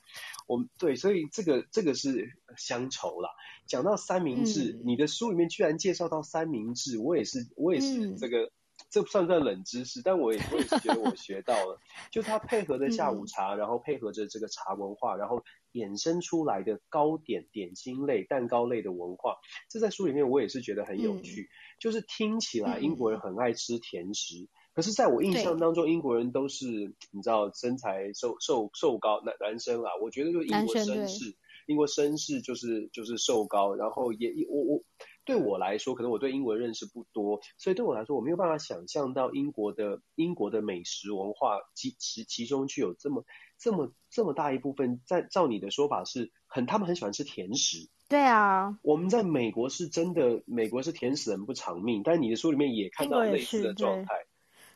[0.49, 3.29] 我们对，所以这个这个是乡愁啦。
[3.67, 8.51] 讲到三明治，嗯，你的书里面居然介绍到三明治，我也是我也是这个。
[9.01, 10.01] 嗯这算不算冷知识？
[10.03, 11.79] 但我也我也是觉得我学到了，
[12.11, 19.37] 就它配合着下午茶，然后配合着这个茶文化，然后衍生出来的糕点、点心类、蛋糕类的文化，
[19.69, 21.43] 这在书里面我也是觉得很有趣。
[21.43, 26.67] 嗯、就是听起来英国人很爱吃甜食，嗯、可是在我印象当中，英国人都是
[27.11, 34.83] 你知道身材瘦瘦瘦高男男生啊，我觉得就英国绅士，英国绅士就是就是瘦高，然后也我我。
[35.27, 43.25] 对我来说，可能我对英国认识不多，所以对我来说，我没有办法想象到英国的英国的美食文化其其其中具有这么
[43.59, 47.91] 这么这么大一部分，在照你的说法是很他们很喜欢吃甜食。
[48.09, 54.15] 对啊，我们在美国是真的，美国是甜食人不偿命，但你的书里面也看到类似的状态。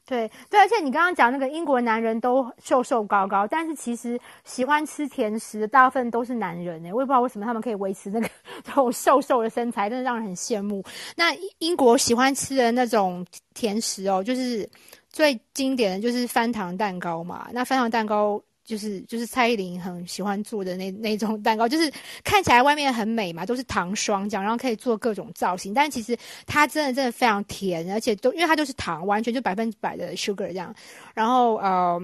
[0.06, 8.28] 对对，而且你刚刚讲那个英国男人都瘦瘦高高，但是其实喜欢吃甜食的大部分都是男人哎，我也不知道为什么他们可以维持那个
[8.64, 10.82] 这种瘦瘦的身材，真的让人很羡慕。
[11.16, 14.68] 那英国喜欢吃的那种甜食哦，就是
[15.10, 18.42] 最经典的就是翻糖蛋糕嘛，那翻糖蛋糕。
[18.70, 25.74] 就是就是蔡依林很喜欢做的那那种蛋糕，就是看起来外面很美嘛，都是糖霜这样，然后可以做各种造型。
[25.74, 30.72] 但其实它真的真的非常甜，而且都因为它都是糖，完全就百分之百的 sugar 这样。
[31.14, 32.00] 然后呃。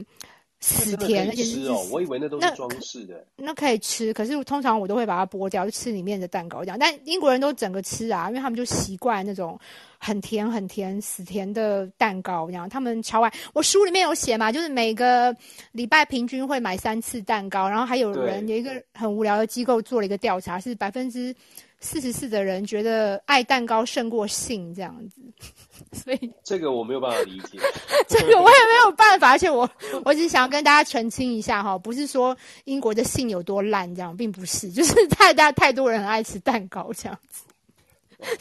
[0.60, 3.24] 死甜，而且是哦，我以为那都是装饰的。
[3.36, 6.78] 那可以吃，可是通常我都会把它剥掉，就吃里面的蛋糕这样。
[6.78, 9.58] 但英国人都整个吃啊，因为他们就习惯那种
[9.98, 12.68] 很甜很甜死甜的蛋糕这样。
[12.68, 13.32] 他们超爱。
[13.52, 15.34] 我书里面有写嘛，就是每个
[15.72, 21.34] 礼拜平均会买三次蛋糕，然后还有人有一个很无聊的机构做了一个调查，是百分之。
[21.80, 25.20] 四十四的人觉得爱蛋糕胜过性这样子，
[26.04, 27.58] 所以这个我没有办法理解，
[28.08, 29.68] 这个我也没有办法，而且我
[30.04, 37.42] 我只是想要跟大家澄清一下哈，不是说英国的性有多烂这样，并不是，就是太大太多人很爱吃蛋糕这样子。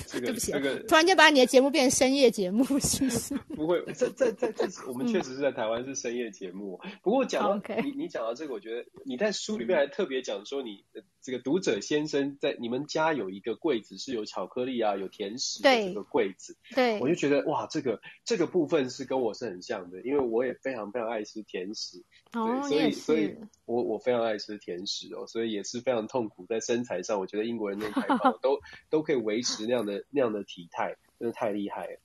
[0.07, 3.35] 这个、对不起，这个突然间把你的节目变成深夜节目，是不是？
[3.55, 6.79] 不会，在在在这我们确实是在台湾是深夜节目。
[6.83, 7.83] 嗯、不过讲到、okay.
[7.83, 10.83] 你，你讲到这个，我觉得你在书里面还特别讲说，你
[11.21, 16.55] 这个读者先生在你们家有一个柜子是有巧克力啊，有甜食的这个柜子。
[16.73, 22.03] 对，我就觉得哇，这个这个部分是跟我是很像的，因为我也非常非常爱吃甜食。
[22.33, 23.33] 哦，所以所以
[23.65, 27.19] 我我非常爱吃甜食哦，所以也是非常痛苦在身材上。
[27.19, 28.59] 我觉得英国人那太胖， 都
[28.89, 31.99] 都可以维持那样的那样的体态，真的太厉害了。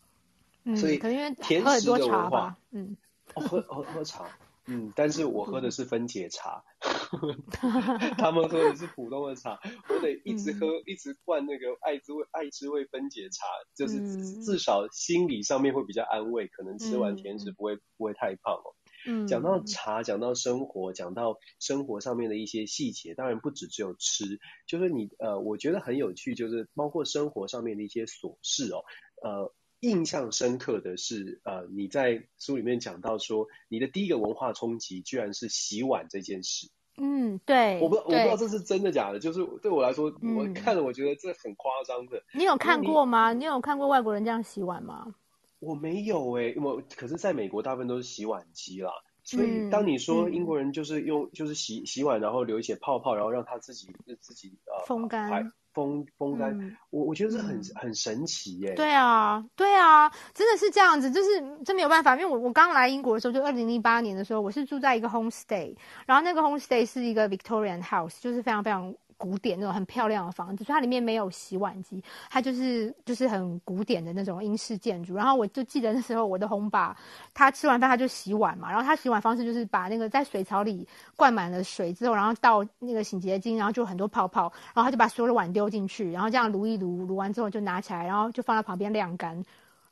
[0.65, 2.97] 嗯，所以可能因为甜食的文化，嗯，
[3.35, 4.27] 哦、喝喝喝茶，
[4.67, 6.63] 嗯，但是我喝的是分解茶，
[8.19, 18.75] 他们喝的是普通的茶，我得一直喝，嗯、一直灌那个爱滋味爱滋味分解茶，就是至少心理上面会比较安慰，可能吃完甜食不会、嗯、不会太胖哦。
[19.07, 28.85] 嗯，讲到茶，讲到生活，讲到生活上面的一些细节，当然不只只有吃，就是你呃，我觉得很有趣，就是包括生活上面的一些琐事哦。
[29.23, 36.69] 呃，印象深刻的是，呃，你在书里面讲到说，你的第一个文化冲击居然是洗碗这件事。
[37.03, 42.23] 嗯，对，我不我不知道这是真的假的，就是对我来说，嗯、我看了我觉得这很夸张的。
[42.35, 43.33] 你有看过吗？
[43.33, 45.15] 你，你有看过外国人这样洗碗吗？
[45.61, 48.91] 我没有诶、欸，我可是在美国大部分都是洗碗机啦，
[49.23, 58.75] 所以当你说英国人就是用、嗯、就是洗洗碗，然后留一些泡泡，然后让它自己就自己呃风干风风干，我我觉得是很很神奇耶、欸。
[58.75, 68.95] 对啊，对啊，真的是这样子，就是真没有办法，因为我我刚来英国的时候，就二零零八年的时候，我是住在一个 homestay，然后那个 homestay 是一个 Victorian house，就是非常非常。
[69.21, 75.15] 古典那种很漂亮的房子，所以它里面没有洗碗机，它就是就是很古典的那种英式建筑。
[75.15, 76.97] 然后我就记得那时候我的红爸，
[77.35, 89.35] 他吃完饭他就洗碗嘛，然后他洗碗方式就是把那个在水槽里灌满了水之后，然后倒那个洗洁精，然后就很多泡泡，然后他就把所有的碗丢进去，然后这样撸一撸，撸完之后就拿起来，然后就放在旁边晾干，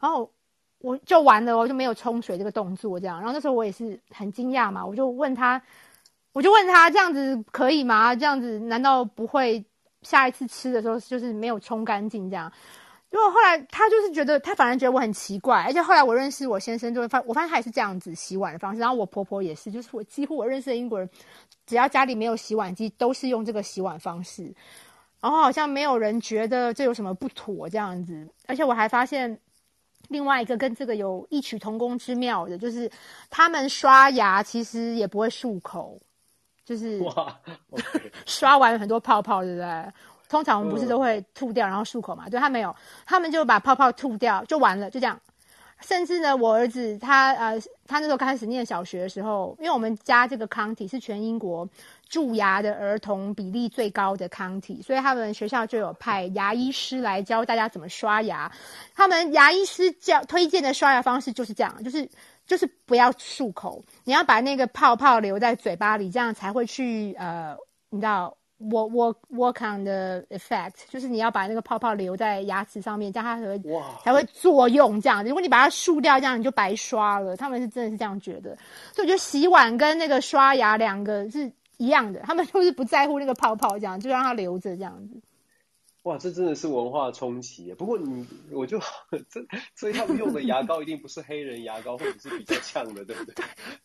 [0.01, 0.31] 然后
[0.81, 3.19] 我就完了，我就没有冲水这个动作这样。
[3.19, 5.61] 然后那时候我也是很惊讶嘛，我就问他。
[6.39, 8.15] 我就问他这样子可以吗？
[8.15, 9.65] 这样子难道不会
[10.03, 12.49] 下一次吃的时候就是没有冲干净这样？
[13.11, 18.79] 如果后来他就是觉得他反而觉得我很奇怪，而且后来我认识我先生就会发，我发现他也是这样子洗碗的方式。
[18.79, 21.11] 然后我婆婆也是，就是我几乎我认识的英国人，
[21.67, 24.55] 只要家里没有洗碗机，都是用这个洗碗方式。
[25.21, 28.29] 然后好像没有人觉得这有什么不妥这样子。
[28.47, 29.41] 而且我还发现。
[30.11, 32.91] 另外一个跟这个有异曲同工之妙的，就是
[33.29, 36.01] 他们刷牙其实也不会漱口，
[36.69, 37.35] 就是哇
[37.71, 38.13] ，okay.
[38.27, 39.93] 刷完很多泡泡，对不对？
[40.29, 42.29] 通常我们不是都会吐掉然后漱口嘛？
[42.29, 42.77] 对，他没有，
[43.07, 45.19] 他们就把泡泡吐掉就完了，就这样。
[45.81, 51.67] 甚至呢，我儿子他呃，他那时候开始念小学的时候，因为我们家这个 county 是全英国
[52.11, 58.53] 蛀牙的儿童比例最高的 county，所以他们学校就有派牙医师来教大家怎么刷牙。
[58.95, 62.07] 他们牙医师教推荐的刷牙方式就是这样，就是
[62.49, 67.57] 就是不要漱口，你要把那个泡泡留在嘴巴里，这样才会去呃，
[67.91, 68.37] 你知道。
[68.61, 73.63] work work work on the effect，就是你要把那个泡泡留在牙齿上面，这样它才会
[74.03, 75.01] 才会作用。
[75.01, 77.37] 这样子，如果你把它漱掉，这样你就白刷了。
[77.37, 78.59] 他们是真的是这样觉得，
[78.93, 85.21] 所以我觉得洗碗跟那个刷牙两个是一样的，他们就是不在乎那个泡泡，这样就让它留着这样子。
[86.03, 87.75] 哇，这真的是文化冲击。
[87.75, 88.79] 不过你，我就
[89.29, 93.35] 这，所以他们用的牙膏一定不是黑人牙膏，或者是比较呛的，对不对？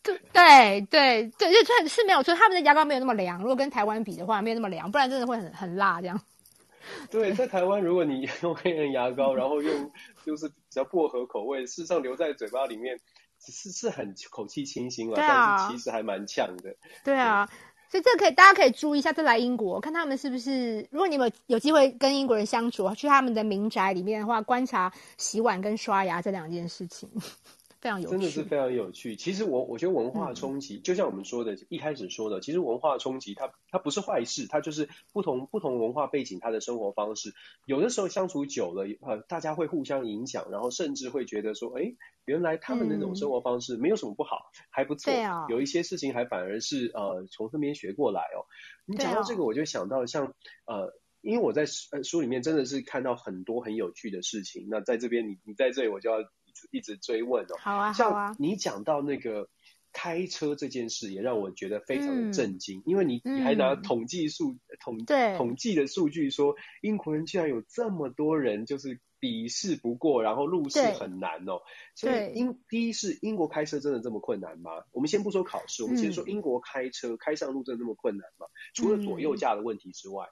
[0.02, 2.34] 对对对对，就就是没有错。
[2.34, 6.18] 他们的牙膏没有那么凉，如果跟台湾比的话，没有那么凉，不然真的会很很辣这样。
[7.10, 9.90] 对，在台湾，如果你 用黑人牙膏，然后用
[10.24, 12.98] 就是比较薄荷口味，事实上留在嘴巴里面，
[13.40, 16.76] 是是很口气清新了，啊，但是其实还蛮呛的。
[17.04, 17.48] 对啊。
[17.94, 27.08] 所以这个可以，大家可以注意一下，这来英国看他们是不是，如果你们有机会跟英国人相处，去他们的民宅里面的话，观察洗碗跟刷牙这两件事情。
[27.84, 29.14] 非常有趣，真的是非常有趣。
[29.14, 37.34] 其实我我觉得文化冲击，嗯，就像我们说的，一开始说的，其实文化冲击它它不是坏事，它就是不同不同文化背景，它的生活方式，
[37.66, 41.94] 有的时候相处久了，呃，大家会互相影响，然后甚至会觉得说，哎，
[42.24, 45.12] 原来他们那种生活方式没有什么不好，嗯，还不错。
[45.12, 48.48] 对啊，有一些事情还反而是呃从那边学过来哦。
[48.86, 50.32] 你讲到这个，我就想到像
[50.64, 54.68] 呃，因为我在书书里面真的是看到很多很有趣的事情。
[54.70, 56.16] 那在这边你你在这里，我就要。
[56.70, 57.92] 一直追问哦，好啊。
[57.92, 59.48] 像你讲到那个
[59.92, 64.98] 开车这件事，也让我觉得非常的震惊，嗯、因为你你还拿统计数、嗯、统
[65.36, 71.60] 统计的数据说，英国人居然有这么多人就是笔试不过，然后路试很难哦。
[71.94, 74.70] 所以英第一是英国开车真的这么困难吗？
[74.90, 78.46] 我们先不说考试，我们先说英国开车、嗯、开上路真的那么困难吗？
[78.74, 80.26] 除了左右驾的问题之外，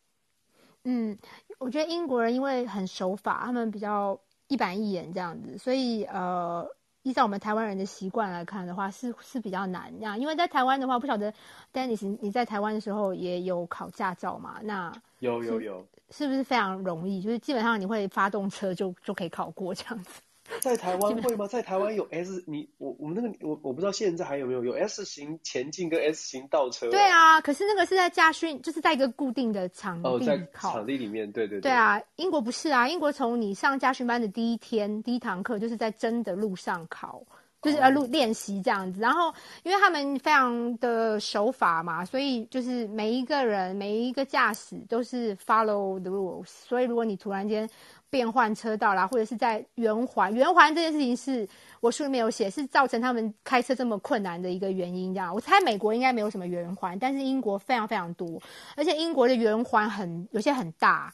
[0.83, 1.17] 嗯，
[1.61, 4.21] 我觉得英国人因为很守法，他们比较。
[4.53, 6.69] 一板一眼这样子，所以呃，
[7.05, 10.21] 依照我们台湾人的习惯来看的话，是是比较难这样。
[10.21, 11.33] 因为在台湾的话，不晓得
[11.73, 14.61] Dennis 你在台湾的时候也有考驾照嘛？
[14.63, 17.23] 那有有有，是不是非常容易？
[17.23, 20.21] 就是基本上你会发动车就就可以考过这样子。
[20.61, 21.47] 在台湾会吗？
[21.47, 26.91] 在台湾有 S，你我我们那个我我不知道现在还有没有有 S 型前进跟 S 型倒车。
[26.91, 30.17] 对啊，可是那个是在驾训，就是在一个固定的场地考。
[30.17, 31.63] 哦，在场地里面，对对对。
[31.63, 37.23] 对啊，英国不是啊，英国从你上驾训班的第一天第一堂课就是在真的路上考，
[37.61, 39.01] 就是呃路练习这样子。
[39.01, 46.47] 然后因为他们非常的守法嘛，所以就是每一个人每一个驾驶都是 follow the rules。
[46.47, 47.69] 所以如果你突然间
[48.13, 51.49] 变换车道啦，或者是在圆环，圆环这件事情是
[51.81, 55.15] 我书里面有写，是造成他们开车这么困难的一个原因。
[55.15, 58.39] 这样，我猜美国应该没有什么圆环，但是英国非常非常多，
[58.77, 61.11] 而且英国的圆环很有些很大，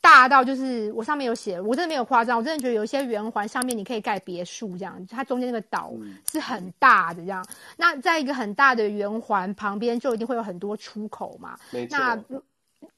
[0.00, 5.92] 大到就是我上面有写，我真的没有夸张，我真的觉得有一些圆环上面你可以盖别墅这样，它中间那个岛
[6.30, 7.44] 是很大的这样。
[7.76, 11.58] 那在一个很大的圆环旁边，就一定会有很多出口嘛。
[11.72, 11.98] 没错。
[11.98, 12.16] 那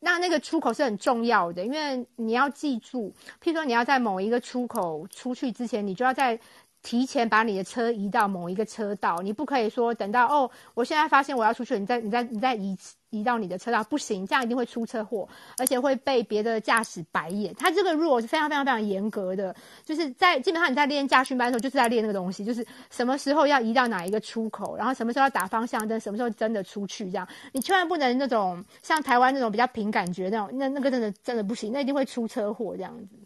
[0.00, 3.12] 那那个出口是很重要的，因为你要记住，
[3.42, 6.38] 譬如说你要在某一个出口出去之前，你就要在
[6.82, 12.76] 提前把你的车移到某一个车道，你不可以说等到哦，我现在发现我要出去，你再你再你再移
[13.10, 17.54] 移到你的车道，不行，这样一定会出车祸，而且会被别的驾驶白眼。
[17.54, 33.16] 他这个 rule 是非常非常非常严格的，就是在基本上你在练驾训班的时候，就是在练那个东西，就是什么时候要移到哪一个出口，然后什么时候要打方向灯，什么时候真的出去，这样你千万不能那种像台湾那种比较凭感觉那种，那那个真的真的不行，那一定会出车祸这样子。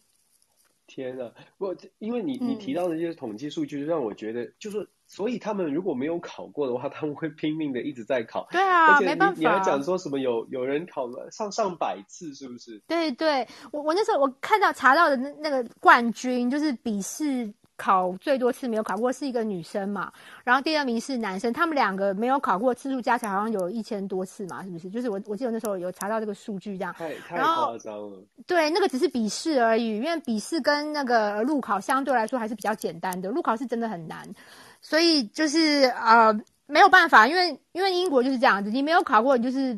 [0.87, 8.49] 天呐，不，因为你你提到的这些统计数据，让我觉得、嗯、就是，所以他们如果没有考过的话，他们会拼命的一直在考。
[8.51, 9.39] 对啊，而且你没办法。
[9.39, 12.83] 你还讲说什么有有人考了上上百次，是不是？
[12.89, 17.55] 对对，我我那时候我看到查到的那那个冠军就是笔试。
[17.77, 20.13] 考最多次没有考过是一个女生嘛，
[20.45, 24.89] 然后第二名是男生，他们两个没有考过次数加起来好像有一千多次嘛，是不是？
[24.89, 28.19] 就是我我记得那时候有查到这个数据这样，太太夸张了。
[28.47, 34.29] 对，那个只是笔试而已，因为笔试跟那个路考相对来说还是比较简单的，路考是真的很难，
[34.81, 36.33] 所以就是呃
[36.67, 39.77] 没有办法，因为因为英国就是这样子，你没有考过，你就是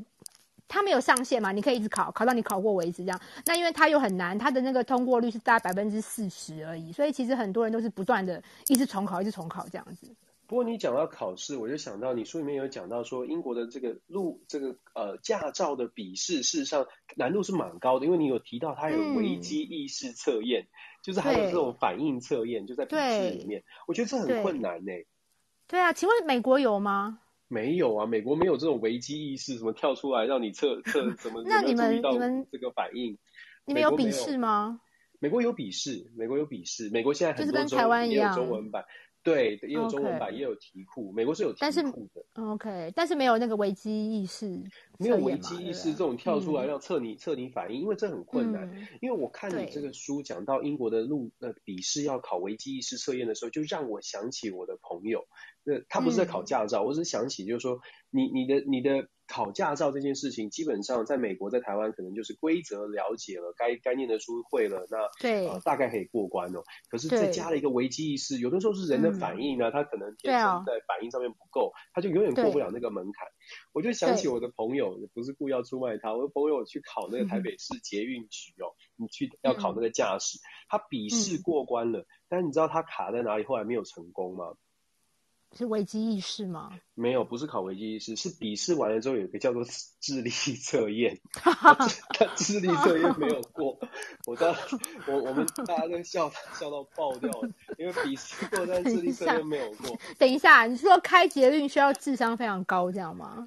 [0.69, 3.21] 它没有上限嘛，你可以一直考，考到你考过为止这样。
[3.45, 10.15] 那因为它又很难，它的那个通过率是大概百分之四十而已，所以其实很多人都是不断的一直重考，一直重考这样子。
[10.49, 16.87] 不过你讲到考试，我就想到你书里面有讲到说，英国的这个路这个呃驾照的笔试，事实上
[17.17, 20.71] 难度是蛮高的，因为你有提到它有危机意识测验，嗯、
[21.03, 24.93] 就是还有这种反应测验，就在笔试里面，我觉得这很困难呢。
[25.67, 27.19] 对啊，请问美国有吗？
[27.49, 31.43] 没有啊，美国没有这种危机意识，什么跳出来让你测测什么？
[31.47, 33.17] 那你们你们这个反应，
[33.65, 34.81] 你们有笔试吗？
[35.19, 38.85] 美国有笔试，美国有笔试，美国现在很多就是跟台湾一样，中文版。
[39.27, 41.11] 对，也有中文版也有题库。
[41.11, 41.59] 美国是有题
[41.91, 42.25] 库的。
[42.35, 44.47] OK，但是没有那个危机意识。
[45.01, 48.87] 没有危机意识这种跳出来要测你测、嗯、你反应，因为这很困难、嗯。
[49.03, 55.27] 因为我看你这个书讲到英国的路呃笔试要考危机意识测验的时候，就让我想起我的朋友。
[55.65, 59.09] 那他不是在考驾照，嗯、我只是想起就是说你你的你的。
[59.27, 66.63] 考驾照这件事情，基本上在美国、在台湾，可能就是规则了解了，该该念的书会了，那对、呃、大概可以过关哦。
[66.89, 73.27] 可是再加了一个危机意识，有的时候是人的反应呢、他可能天生在反应上面不够，他就永远过不了那个门槛。
[73.73, 84.55] 我就想起我的朋友，不是故意要出卖他，我的朋友去考那个台北市捷运局哦，你去要考那个驾驶、嗯，他笔试过关了、嗯，但你知道他卡在哪里，后来没有成功吗？
[85.53, 86.71] 是危机意识吗？
[86.95, 89.65] 没有，不是考危机意识，是笔试完了之后有一个叫做
[90.01, 91.75] 智力测验， 他
[92.35, 93.79] 智力测验没有过，
[94.27, 94.55] 我当
[95.07, 99.97] 我我们大家都笑笑到爆掉了，因为笔试过，但智力测验没有过。
[100.19, 103.47] 等一下，你是说开捷运需要智商非常高这样吗？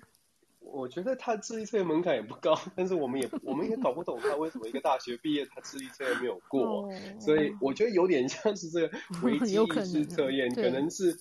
[0.62, 11.16] 我觉得他智力测验门槛也不高，但是我们也我们也搞不懂他为什么一个大学毕业他智力测验没有过，哦，所以我觉得有点像是这个 危机意识测验，可能是。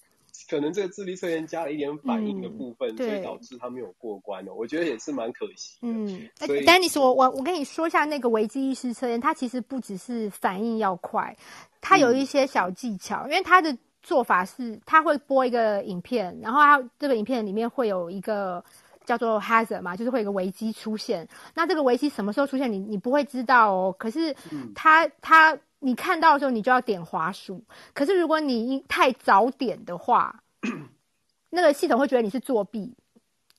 [0.48, 4.52] 可能这个智力测验加了一点反应的部分，嗯、所以导致他没有过关哦。
[4.56, 5.78] 我觉得也是蛮可惜。
[5.82, 11.36] 嗯，所以 Dennis，我我我跟你说一下那个危机意识测验，它其实不只是反应要快，
[11.80, 13.24] 它有一些小技巧。
[13.26, 18.64] 嗯、因为它的做法是，它会播一个影片，然后它这个影片里面会有一个
[19.04, 21.28] 叫做 hazard 嘛，就是会有一个危机出现。
[21.54, 23.94] 那这个危机什么时候出现，你你不会知道哦。
[23.98, 24.34] 可是
[24.74, 25.58] 它它。
[25.80, 27.64] 嗯你看到的时候，你就要点滑鼠。
[27.94, 30.42] 可是如果你太早点的话，
[31.50, 32.92] 那个系统会觉得你是作弊。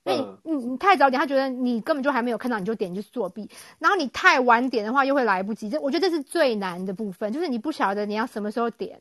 [0.05, 3.49] 因为你你太早点，他觉得你根本就还没有看到，你就点就是作弊。
[3.80, 5.70] 然后你太晚点的话，又会来不及。
[5.70, 8.99] 这我觉得这是最难的部分，就是你不晓得你要什么时候点。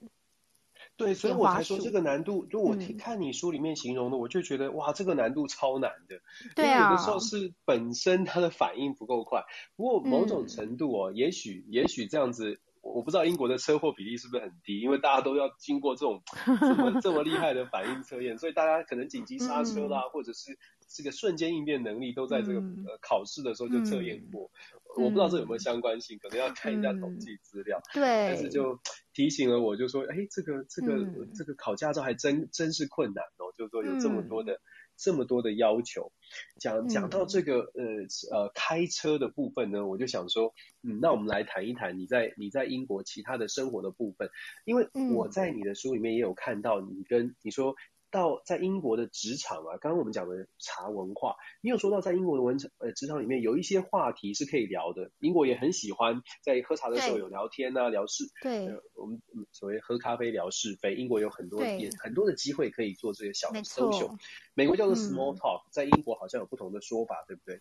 [0.97, 2.45] 对，所以我才说这个难度。
[2.47, 6.21] 就我看你书里面形容的，我就觉得哇，这个难度超难的。
[6.55, 6.91] 对啊。
[6.91, 9.45] 有的时候是本身它的反应不够快，
[9.77, 12.61] 不过某种程度哦，也许也许这样子。
[12.93, 16.23] 我不知道英国的车祸比例是不是很低，因为大家都要经过这种
[16.61, 20.59] 这么 这么厉害的反应测验，所以大家可能紧急刹车啦，嗯、或者是
[20.89, 24.51] 这个瞬间应变能力都在这个、嗯、呃考试的时候就测验过、
[24.97, 25.05] 嗯。
[25.05, 27.81] 我不知道这有没有相关性，可能要看一下统计资料。
[27.95, 28.79] 对、嗯，但是就
[29.13, 34.61] 提醒了我，就说，哎，这个这个、嗯、这个考驾照还真真是困难哦，就是说有这么多的。
[34.99, 36.11] 嗯这么多的要求，
[36.59, 37.85] 讲讲到这个呃
[38.33, 44.29] 呃开车的部分呢，我就想说，嗯，那我们来谈一谈你在你在英国其他的生活的部分，
[44.65, 47.77] 因为我在你的书里面也有看到你跟你说。
[48.11, 55.11] 到在英国的职场啊，刚刚我们讲的茶文化，你有说到在英国的文呃职场里面有一些话题是可以聊的。
[55.19, 59.21] 英国也很喜欢在喝茶的时候有聊天啊，聊是，对，呃、我们
[59.53, 60.95] 所谓喝咖啡聊是非。
[60.95, 64.17] 英国有很多也很多的机会可以做这些小的 social。
[64.55, 67.61] 美国叫做 small talk，、嗯、在英国好像有不同的说法，对不对？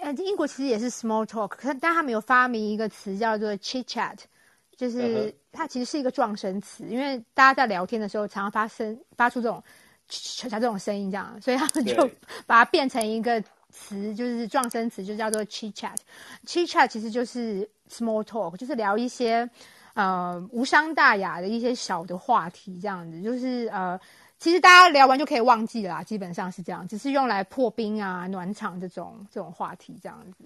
[0.00, 4.18] 呃，英国其实也是 small talk，可是但他们有发明一个词叫做 chit chat。
[4.76, 9.62] 就是它其实是一个撞声词，因为大家在聊天的时候常常发生发出这种
[10.08, 12.08] 像这种声音这样，所以他们就
[12.46, 15.96] 把它变成一个词，就是撞声词，就叫做 chit chat。
[16.46, 19.48] chit chat 其实就是 small talk，就是聊一些
[19.94, 23.98] 呃无伤大雅的一些小的话题，这样子，就是呃
[24.38, 30.44] 其实大家聊完就可以忘记了啦，基本上是这样，只是用来破冰啊、暖场这种这种话题这样子。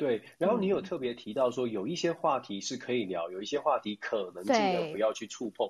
[0.00, 5.68] 对，然后你有特别提到说，有一些话题是可以聊，有一些话题可能尽量不要去触碰。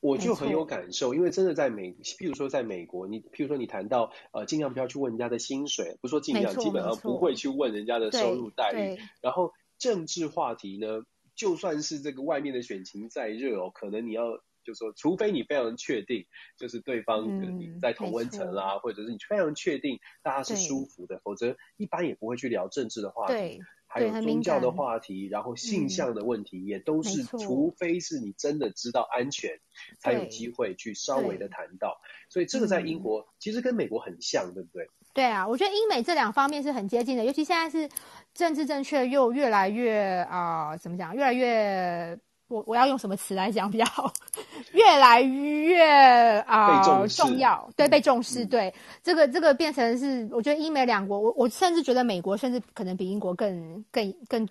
[0.00, 8.98] 我就很有感受，因为真的在美，譬如说在美国，你譬如说你谈到呃，尽量不要去问人家的薪水，不说尽量，基本上不会去问人家的收入待遇。
[9.22, 14.42] 然后政治话题呢，就算是这个外面的选情再热哦，可能你要。
[14.64, 17.26] 就是说，除非你非常确定，就是对方
[17.58, 23.60] 你在同温层啦，或者是你非常确定大家是舒服的，否则一般也不会去聊政治的话题。
[23.92, 29.58] 还有宗教的话题，然后性向的问题，嗯、也都是，除非是你真的知道安全，
[29.98, 32.00] 才有机会去稍微的谈到。
[32.28, 34.88] 所以这个在英国、嗯、其实跟美国很像，对不对？
[35.12, 37.92] 对啊，我觉得英美这两方面是很接近的，尤其现在是
[38.32, 41.12] 政治正确又越来越啊、呃，怎么讲？
[41.12, 42.16] 越来越，
[42.50, 44.12] 我我要用什么词来讲比较好？
[44.74, 54.48] 越来越啊、呃、重要，对，被重视，嗯、对，这个这个变成是，我觉得英美两国，我我甚至觉得美国甚至可能比英国更更更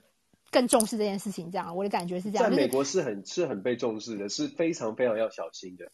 [0.50, 2.50] 更重视这件事情，这样，我的感觉是这样。
[2.50, 5.92] 在美国是很、就是、是很被重视的，是非常非常要小心的。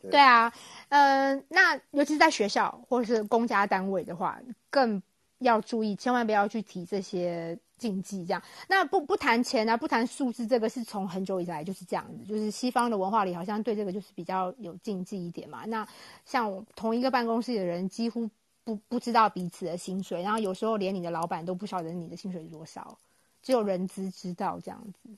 [0.00, 0.52] 对，对啊，
[0.88, 4.40] 嗯、呃，那尤其是在学校或者是公家单位的话，
[4.70, 5.02] 更
[5.42, 8.24] 要注意，千万不要去提这些禁忌。
[8.24, 15.64] 这样，那不不谈钱啊，不谈数字，这个是从很久以来就是这样子，就是西方的文化里好像对这个就是比较有禁忌一点嘛。
[15.66, 15.86] 那
[16.24, 18.28] 像同一个办公室的人，几乎
[18.64, 22.96] 不不知道彼此的薪水，然后有时候连你的老板都不晓得你的薪水是多少，
[23.42, 25.10] 只有人资知道这样子。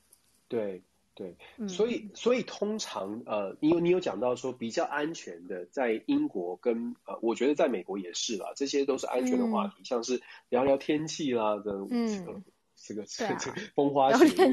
[0.49, 0.83] 对。
[1.15, 1.37] 对，
[1.69, 12.45] 所以所以通常呃，你有你有讲到说比较安全的，在英国跟呃，我觉得在美国也是啦，这些都是安全的话题，嗯、像是聊聊天气啦的，嗯。
[12.87, 14.53] 这个这个风花雪月，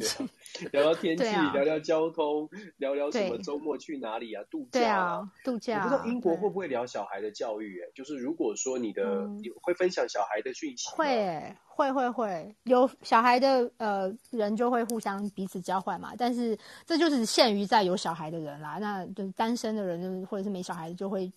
[0.72, 4.42] 聊聊天气，聊聊交通，聊聊什么周末去哪里啊？
[4.50, 5.80] 度假啊，度假。
[5.80, 7.82] 我不知道英国会不会聊小孩的教育？
[7.82, 9.28] 哎，就是如果说你的
[9.62, 16.14] 会分享小孩的讯息，会会会会有小孩的呃人就会互相彼此交换嘛。
[16.18, 21.30] 但是这就是限于在有小孩的人啦，那就单身的人或者是没小孩的就会。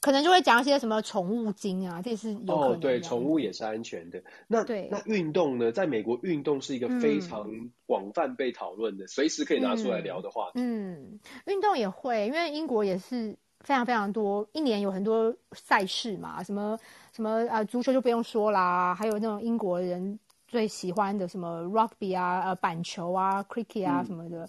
[0.00, 2.36] 可能就会讲一些什么宠物经啊，这是。
[2.46, 4.22] 哦，对，宠物也是安全的。
[4.46, 5.72] 那对那运动呢？
[5.72, 7.50] 在美国，运动是一个非常
[7.86, 10.60] 广泛被讨论的，嗯、随时可以拿出来聊的话题。
[10.60, 16.78] 嗯，运动也会，因为英国也是非常非常多，一年有很多赛事嘛，什么
[17.12, 24.44] 什么啊，足球就不用说啦，还有那种英国人最喜欢的什么 rugby 啊，呃，板球啊，cricket 啊什么的。
[24.44, 24.48] 嗯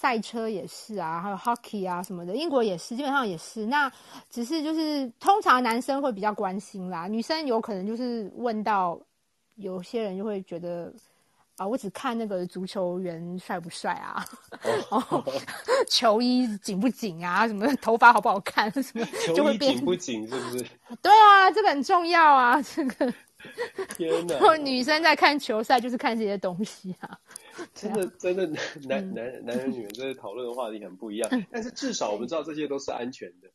[0.00, 3.66] 赛车也是啊，还有 hockey 啊什么的，英国也是，基本上也是。
[3.66, 3.90] 那
[4.30, 8.96] 只是就是通常男生会比较关心啦，女生有可能就是问到，
[9.56, 10.92] 有些人就会觉得
[11.56, 14.24] 啊，我只看那个足球员帅不帅啊，
[14.88, 15.20] 然后
[15.90, 20.64] 球衣紧不紧啊，什么头发好不好看，什么 就会变紧不紧是不是？
[21.02, 23.12] 对啊，这个很重要啊，这个。
[23.96, 24.54] 天哪！
[24.58, 27.18] 女生在看球赛就是看这些东西啊。
[27.74, 28.46] 真的，真的，
[28.88, 33.48] 男男男人女人真的讨论的话题很不一样，但是至少我们知道这些都是安全的。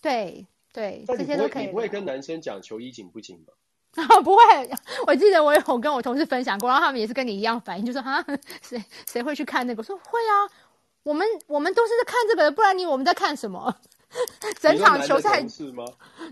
[0.00, 1.66] 对对，这些都可以。
[1.66, 3.52] 你不会跟男生讲求衣紧不紧吗？
[3.96, 4.42] 啊， 不会。
[5.06, 8.24] 我记得我有跟我同事分享过，然后他们也是跟你一样反应，就说啊，
[8.62, 9.80] 谁谁会去看那个？
[9.80, 10.48] 我说会啊，
[11.02, 13.76] 我们我们都是在看这个的，不然你我们在看什么？
[14.60, 15.44] 整场球赛？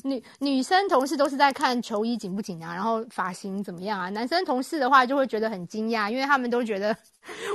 [0.02, 4.08] 女女生同事都是在看球衣紧不紧啊，然后发型怎么样啊？
[4.10, 6.96] 男生同事的话就会觉得很惊讶，因为他们都觉得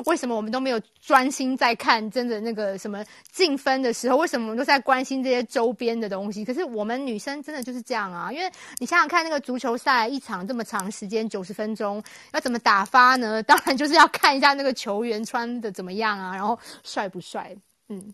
[0.06, 6.46] 为什么我们都没有专心在看真的那个什么进分的时候，为什么我们都在关心这些周边的东西？
[6.46, 8.50] 可是我们女生真的就是这样啊，因为
[8.80, 12.02] 你想想看，那个足球赛一场这么长时间九十分钟
[12.32, 13.44] 要怎么打发呢？
[13.44, 17.56] 当然就是要看一下那个球员穿的怎么样啊，然后帅不帅？
[17.90, 18.14] 嗯。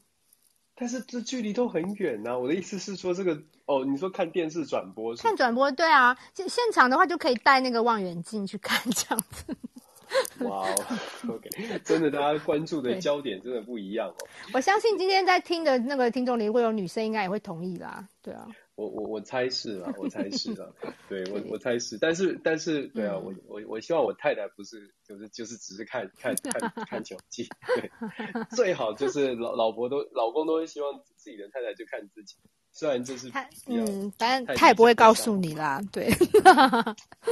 [0.80, 2.38] 但是这距离都很远呐、啊！
[2.38, 9.56] 我的意思是说，这个哦，你说看电视转播是，看转播对啊，现现场的话就可以带那个望远镜去看这样子。
[10.46, 10.86] 哇哦，
[11.30, 11.50] OK，
[11.84, 14.28] 真的，大家关注的焦点真的不一样哦。
[14.54, 18.08] 我相信今天在听的那个听众里，如果有女生，应该也会同意啦。
[18.22, 18.48] 对啊。
[18.76, 20.66] 我我我猜是啦，我猜是啦，
[21.10, 27.92] 对我我猜是，但是但是对啊，我我我希望我太太不是就是就是只是看看看看球技，对，
[28.56, 32.36] 最好就是老老婆都老公都会希望自己的太太就看自己。
[32.72, 36.08] 虽然这是他，嗯，反正他也不会告诉你啦，对，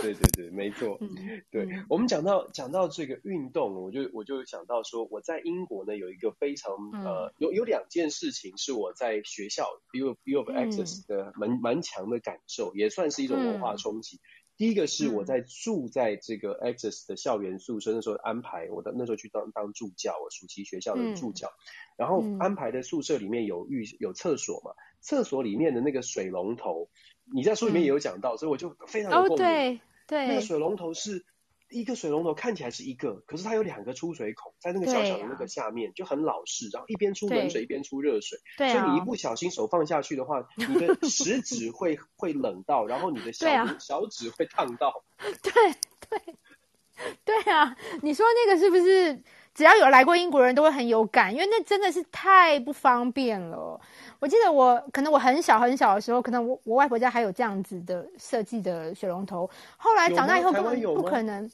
[0.01, 1.15] 对对对，没错，嗯、
[1.51, 14.17] 对、嗯、我们讲到讲到这个运动，我就我就想到说，我在英国呢有一个非常、嗯、呃有有两件事情是我在学校 U U of Access 的蛮蛮强的感受，也算是一种文化冲击。
[14.17, 14.19] 嗯、
[14.57, 21.61] 第一个是我在住在这个 Access 的校园宿舍，那时候安排我的那时候去当当助教，我暑期学校的助教，嗯、
[21.97, 24.71] 然后安排的宿舍里面有浴有厕所嘛。
[24.99, 26.89] 厕所里面的那个水龙头，
[27.31, 29.45] 你在书里面也有讲到，嗯、所以我就非常的共鸣。
[29.45, 31.23] 哦，对对，那个水龙头是
[31.69, 38.39] 一个水龙头，看起来是一个，可是它有两个出水孔，在那个小小的那个下面，啊、就很老式，然后一边出冷水，一边出热水。
[38.57, 45.03] 对、啊，所以你一不小心手放下去的话，你的食指会 会冷到，然后你的小、啊、小指会烫到。
[45.19, 45.51] 对
[46.09, 46.35] 对
[47.25, 47.75] 对啊！
[48.01, 49.21] 你说那个是不是
[49.57, 51.33] 只要有来过英国人都会很有感？
[51.33, 53.81] 因为那真的是太不方便了。
[54.19, 59.49] 我记得我可能我很小很小的时候，可能我我外婆家还有这样子的设计的水龙头。
[59.75, 61.49] 后来长大以后根本不可能，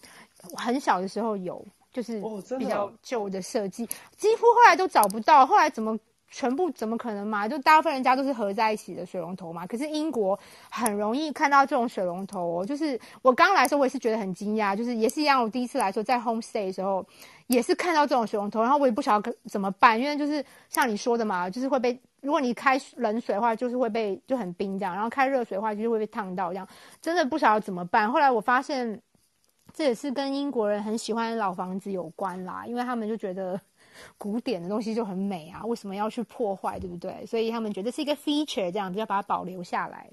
[0.57, 2.21] 很小的时候有，就是
[2.59, 5.45] 比较旧的设计，哦，几乎后来都找不到。
[5.45, 5.97] 后来怎么
[6.33, 7.47] 全部怎么可能嘛？
[7.47, 9.67] 就大部分人家都是合在一起的水龙头嘛。
[9.67, 12.65] 可是英国很容易看到这种水龙头。
[12.65, 15.39] 就是我刚来的时候，我也是觉得很惊讶，就是也是一样。
[15.39, 17.05] 我第一次来说，在 homestay 的时候，
[17.45, 22.01] 也是看到这种水龙头，然后我也不晓得怎么办，因为就是像你说的嘛，就是会被。
[22.21, 26.67] 如果你开冷水的话，就是会被就很冰这样；然后开热水的话，就是会被烫到这样。
[27.01, 28.11] 真的不晓得怎么办。
[28.11, 28.99] 后来我发现，
[29.73, 33.59] 这也是跟英国人很喜欢老房子有关啦，因为他们就觉得
[34.17, 37.25] 古典的东西就很美啊，为什么要去破坏，对不对？
[37.25, 40.11] 所以他们觉得是一个 feature，这样子要把它保留下来。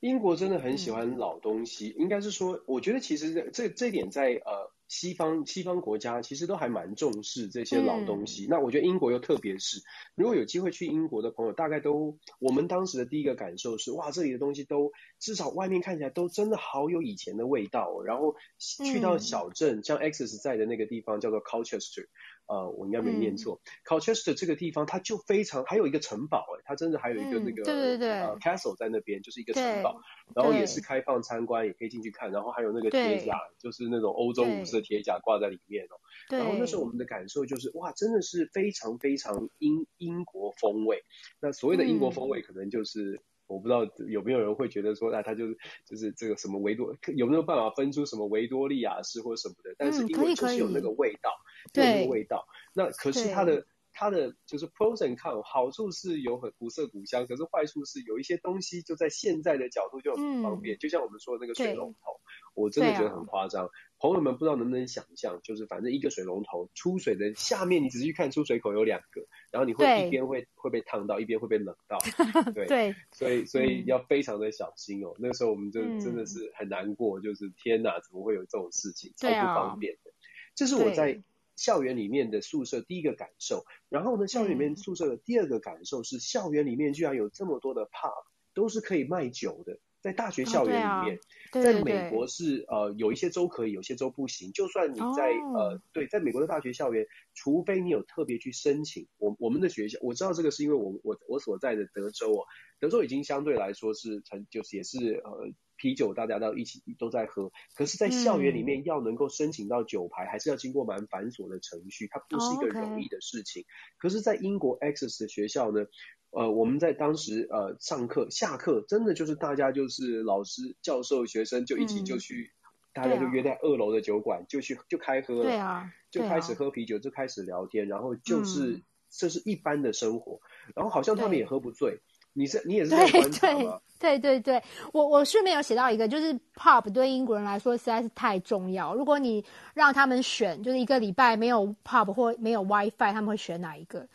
[0.00, 4.70] 英国真的很喜欢老东西，嗯、应该是说，我觉得其实这这这点在呃。
[4.88, 8.50] 西方西方国家其实都还蛮重视这些老东西，嗯。
[8.50, 9.82] 那我觉得英国又特别是，
[10.14, 18.04] 如果有机会去英国的朋友，大概都我们当时的第一个感受是，哇，这里的东西都至少外面看起来都真的好有以前的味道哦。
[18.04, 18.36] 然后
[18.84, 22.06] 去到小镇，嗯，像 Access 在的那个地方叫做 Colchester。
[22.46, 23.60] 呃，我应该没念错。
[23.84, 30.00] Colchester、嗯、这个地方，它就非常还有一个城堡，哎，它真的还有一个那个、嗯、对对对、呃、castle 在那边，就是一个城堡，
[30.34, 35.96] 然后也是开放参观，也可以进去看，然后还有那个铁甲，就是那种欧洲武士的铁甲挂在里面哦。
[36.28, 41.04] 然后那时候我们的感受就是，哇，真的是非常非常英英国风味。
[41.40, 43.20] 那所谓的英国风味，可能就是。
[43.48, 49.72] 嗯我不知道有没有人会觉得说，那、啊、他就是就是这个什么维多，有没有办法分出什么维多利亚式或什么的？
[49.78, 51.30] 但是因为就是有那个味道，
[51.74, 52.44] 有那个味道。
[52.74, 53.64] 那可是它的
[53.98, 60.76] 它的就是 pros and cons，好处是有很古色古香，可是坏处是有一些东西就在现在的角度就很不方便。
[60.76, 62.20] 嗯、就像我们说的那个水龙头，
[62.54, 63.70] 我真的觉得很夸张。
[63.98, 71.96] 朋友们不知道能不能想象，就是反正一个水龙头出水的下面，你仔细看出水口有两个，然后你会一边会会被烫到，一边会被冷到，
[72.52, 75.14] 对，对，所以所以要非常的小心哦。
[75.16, 80.12] 嗯、那时候我们就真的是很难过，就是天哪，怎么会有这种事情，超不方便的。
[80.54, 81.22] 这是我在
[81.56, 83.64] 校园里面的宿舍第一个感受。
[83.88, 89.78] 然后呢，校园里面宿舍的第二个感受是，校园里面居然有这么多的 pub，都是可以卖酒的。
[90.02, 94.52] 在大学校园里面，哦啊、在美国是呃有一些州可以，有些州不行。
[94.52, 97.04] 就算你在、哦、呃对，在美国的大学校园，
[97.34, 102.46] 除非你有特别去申请，我我们的学校我知道这个是因为我我我所在的德州哦，
[102.78, 113.64] 德州已经相对来说是成就是也是呃啤酒大家都一起都在喝，可是，在校园里面要能够申请到酒牌，嗯、还是要经过蛮繁琐的程序，它不是一个容易的事情。
[113.98, 115.86] 可是，在英国 Access 的学校呢？
[116.30, 130.40] 呃，我们在当时呃上课下课，真的就是大家就是老师、教授、学生就一起就去，嗯、大家就约在二楼的酒馆，就去就开喝了，对啊，就开始喝啤酒，就开始聊天，然后就是、嗯、这是一般的生活，
[130.74, 132.00] 然后好像他们也喝不醉。
[132.36, 133.80] 你是你也是在观察吗？
[133.98, 134.62] 对对对，对，
[134.92, 138.94] 我我顺便有写到一个，就是 pub 对英国人来说实在是太重要。
[138.94, 144.06] 如果你让他们选，就是一个礼拜没有 pub 或没有 WiFi，他们会选哪一个？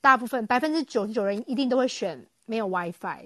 [0.00, 3.24] 大部分百分之九十九人一定都会选没有 WiFi，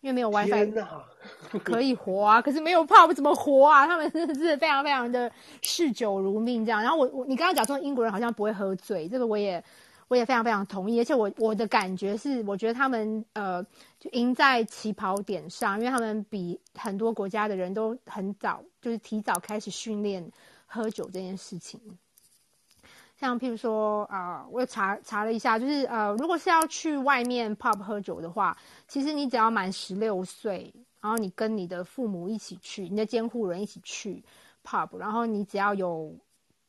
[0.00, 0.72] 因为没有 WiFi
[1.62, 3.86] 可以活啊，可是没有 pub 怎么活啊？
[3.86, 6.82] 他们真的是非常非常的嗜酒如命这样。
[6.82, 9.62] 然后我我你刚刚讲说英国人好像不会喝醉，这个我也
[10.08, 10.98] 我也非常非常同意。
[11.00, 13.62] 而且我我的感觉是，我觉得他们呃
[14.00, 20.28] 就赢在起跑点上，因为他们比很多国家的人都很早，就是提早开始训练
[20.66, 21.80] 喝酒这件事情。
[23.16, 28.56] 像譬如说，啊、呃，我查查了一下，就是呃，如果是要去外面 pub 喝酒的话，
[28.86, 34.24] 其实你只要满十六岁，然后你跟你的父母一起去，你的监护人一起去
[34.64, 36.16] pub，然后你只要有。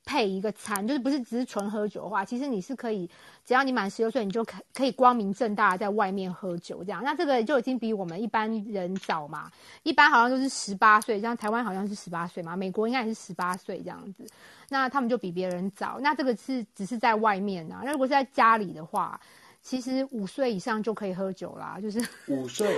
[0.09, 3.07] 配一个餐，就是不是只是纯喝酒的话，其实你是可以，
[3.45, 7.03] 只要你满十六岁，你就可可以光明正大在外面喝酒这样。
[7.03, 9.51] 那这个就已经比我们一般人早嘛，
[9.83, 14.25] 一般好像都是十八岁，像台湾好像是十八岁嘛，美国应该也是十八岁这样子。
[14.67, 15.99] 那他们就比别人早。
[16.01, 19.21] 那这个是只是在外面啊，那如果是在家里的话。
[19.61, 22.73] 其实五岁以上就可以喝酒啦，就是五岁，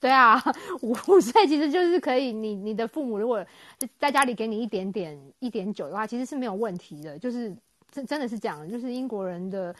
[0.00, 0.42] 对啊，
[0.80, 2.32] 五 五岁其实就是可以。
[2.32, 3.44] 你你的父母如果
[3.98, 7.18] 在家里给你一点点一点酒的话，其实是没有问题的。
[7.18, 7.54] 就是
[7.92, 9.74] 真真的是这样，就是英国人的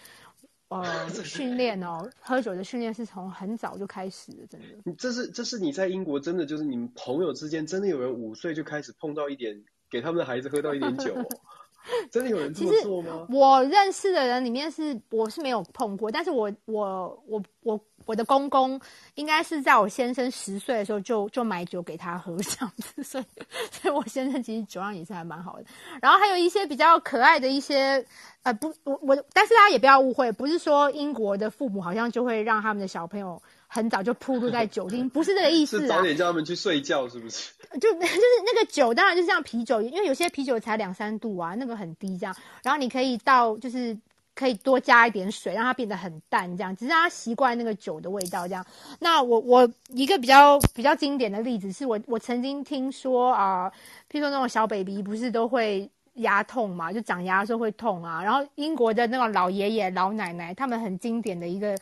[0.69, 4.93] 呃 训练哦，喝酒的训练是从很早就开始的，真的。
[4.99, 11.25] 这是这是你在英国真的就是你们朋友之间真的有人五岁就开始碰到一点，给他们的孩子喝到一点酒哦。
[12.11, 13.27] 真的有人这么做吗？
[13.31, 18.81] 我认识的人里面是我是没有碰过，但是我我我我我的公公
[19.15, 23.25] 应该是在我先生十岁的时候就就买酒给他喝这样子，所以
[23.71, 25.65] 所以我先生其实酒量也是还蛮好的。
[26.01, 28.05] 然后还有一些比较可爱的一些
[28.43, 33.41] 呃不我我，但是大家也不要误会，不是说英国的父母好像就会让他们的小朋友
[33.77, 35.81] 很早就暴露在酒精，不是这个意思啊。
[35.85, 37.53] 是早点叫他们去睡觉是不是？
[37.81, 42.35] 就 就是那个酒，当然就是像啤酒，因为有些啤酒才两三度啊，那个很低这样。
[42.63, 43.97] 然后你可以倒，就是
[44.35, 48.65] 可以多加一点水，让它变得很淡这样，只是让它习惯那个酒的味道这样。
[48.99, 53.73] 那我我一个比较比较经典的例子是我我曾经听说啊、呃，
[54.11, 58.23] 譬如说那种小 baby 不是都会牙痛嘛，就长牙的时候会痛啊。
[58.23, 61.77] 然后英国的那种老爷爷老奶奶，他们很经典的一个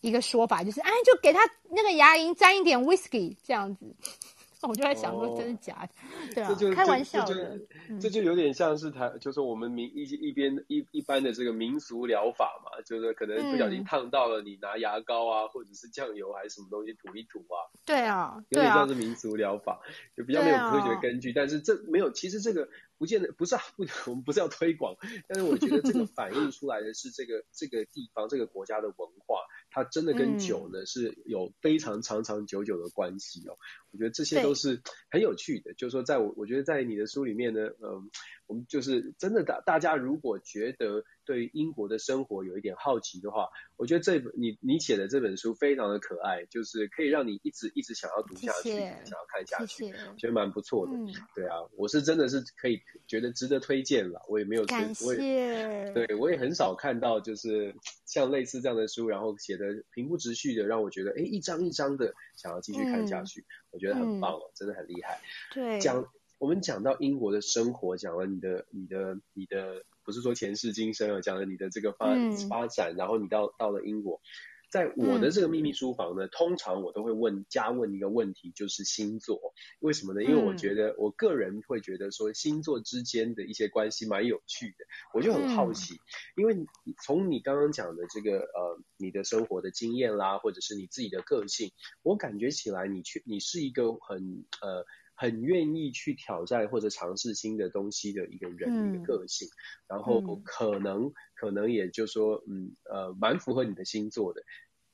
[0.00, 1.40] 一个说法就是，哎，就给他
[1.70, 3.94] 那个牙龈沾一点 whisky 这样子。
[4.62, 5.86] 我就在想说，真的假
[6.34, 6.44] 的？
[6.44, 7.56] 哦、对啊，开玩笑的。
[8.00, 17.70] 这就，有点像是台，就是我们民一一边一一般的这个民俗疗法嘛，就是可能不小心烫到了，你拿牙膏啊，嗯、或者是酱油还是什么东西涂一涂啊。
[17.84, 19.80] 对啊，有点像是民俗疗法，
[20.16, 21.30] 就比较没有科学根据。
[21.30, 22.68] 啊、但是这没有，其实这个
[22.98, 24.96] 不见得不是不， 我们不是要推广，
[25.28, 29.38] 但是我觉得这个反映出来的是这个这个地方这个国家的文化。
[29.82, 33.56] 它真的跟酒呢、嗯、是有非常长长久久的关系哦，
[33.92, 35.72] 我觉得这些都是很有趣的。
[35.74, 38.10] 就是说，在我我觉得在你的书里面呢，嗯，
[38.46, 50.94] 我们就是真的大大家如果觉得对英国的生活有一点好奇的话，我觉得这本你你写的这本书非常的可爱，就是可以让你一直一直想要读下去，谢谢想要看下去，觉得蛮不错的。
[50.94, 57.74] 嗯、对啊，我是真的是可以觉得值得推荐了，我也没有推，谢我也对我也很少看到就是
[58.06, 65.20] 像类似这样的书，然后写的平铺直叙的，让我觉得哎一张一张的想要继续看下去，嗯、我觉得很棒哦，真的很厉害。
[65.52, 69.84] 对，讲我们讲到英国的生活，讲了你的你的你的。
[70.08, 72.06] 不是说前世今生啊，讲了你的这个发
[72.48, 74.22] 发展，嗯、然后你到到了英国，
[74.70, 79.38] 在我的这个秘密书房呢，嗯、通常我都会问加问一个问题，就是星座，
[79.80, 80.24] 为什么呢？
[80.24, 85.98] 因为我觉得我个人会觉得说星座之间的一些关系蛮有趣的，我就很好奇，嗯、
[86.36, 86.56] 因为
[87.04, 91.70] 从你刚刚讲的这个呃你的生活的经验啦，或者是你自己的个性，
[92.02, 94.86] 我感觉起来你去你是一个很呃。
[95.18, 99.52] 很愿意去挑战或者尝试新的东西的一个人，一个个性，嗯、
[99.88, 104.40] 然后可能、嗯、可能也就是说，嗯呃，蛮符合你的星座的。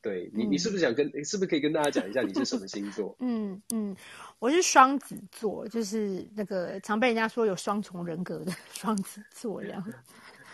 [0.01, 3.15] 对你，嗯、你是不是想跟，是不是可以跟大家讲一下你是什么星座？
[3.21, 3.95] 嗯嗯，
[4.39, 9.83] 我是双子座，就是那个常被人家说有双重人格的双子座这样。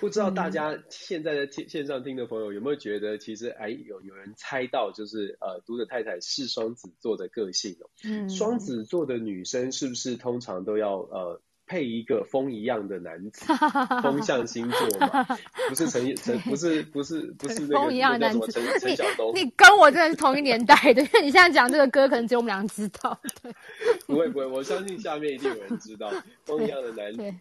[0.00, 7.90] 不知道大家现在在线上听的朋友有没有觉得，其实哎有有人猜到，就是呃读者太太是双子座的个性哦。
[8.04, 13.44] 嗯，双子座的女生是不是通常都要呃配一个风一样的男子？
[14.02, 15.24] 风象星座嘛，
[15.68, 19.32] 不是陈陈不是不是不是那个那叫什么陈陈晓东？
[19.34, 23.20] 你跟我真的是同一年代的， 因为你现在讲这个歌，可能只有我们俩知道。
[23.42, 23.52] 对，
[24.06, 26.10] 不会不会，我相信下面一定有人知道
[26.44, 27.34] 风一样的男子。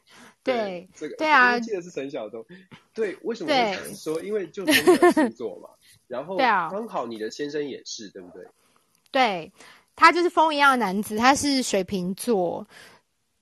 [0.51, 2.45] 对，这个对啊，我记得是陈晓东。
[2.93, 4.21] 对，为什么会说？
[4.21, 5.69] 因为就同一个星座嘛，
[6.07, 8.45] 然后刚好你的先生也是，对不对？
[9.11, 9.51] 对，
[9.95, 12.67] 他就是风一样的男子，他是水瓶座。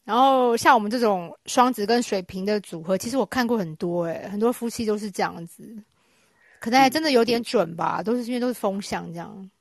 [0.03, 5.64] 然后像我们这种双子跟水瓶的组合，其实我看过很多，哎，很多夫妻都是这样子，
[6.62, 9.51] 可能还真的有点准吧，都是因为都是风向这样。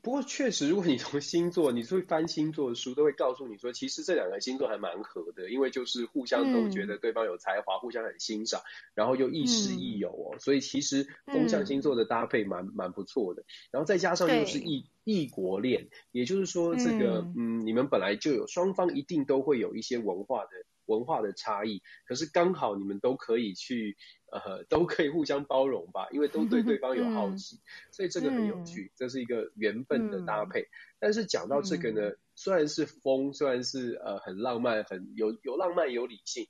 [0.00, 8.62] 不过确实，如果你从星座，你是会翻星座的书，都会告诉你说，其实这两个星座还蛮合的，因为就是互相都觉得对方有才华，嗯、互相很欣赏，
[8.94, 13.44] 然后又亦师亦友哦，嗯、所以其实风象星座的搭配蛮、嗯、蛮不错的。
[13.70, 20.50] 然后再加上又是异异国恋，也就是说，这个嗯，嗯，你们本来就有双方一定都会有一些文化的
[20.92, 23.96] 文化的差异，可是刚好你们都可以去。
[24.32, 30.62] 呃，都可以互相包容吧，因为都对对方有好奇， 嗯、所以这个很有趣，嗯、这是一个缘分的搭配。
[30.62, 36.48] 嗯、但是讲到这个呢，嗯、虽然是风，虽然是呃很浪漫，很有有浪漫有理性，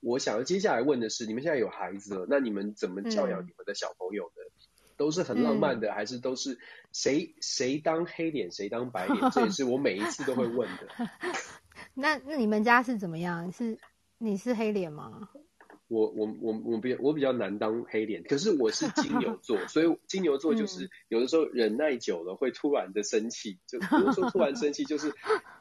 [0.00, 4.42] 我想要接下来问的是，你们现在有孩子了，那你们怎么教养你们的小朋友呢？
[4.44, 6.58] 嗯、都是很浪漫的，嗯、还是都是
[6.92, 9.30] 谁谁当黑脸谁当白脸？
[9.30, 10.86] 这也是我每一次都会问的。
[11.94, 13.50] 那那你们家是怎么样？
[13.52, 13.78] 是
[14.18, 15.28] 你是黑脸吗？
[15.88, 25.12] 我我我我比我比较难当黑脸，可是我是金牛座， 所以金牛座就是有的时候忍耐久了会突然的生气，就有的时候突然生气就是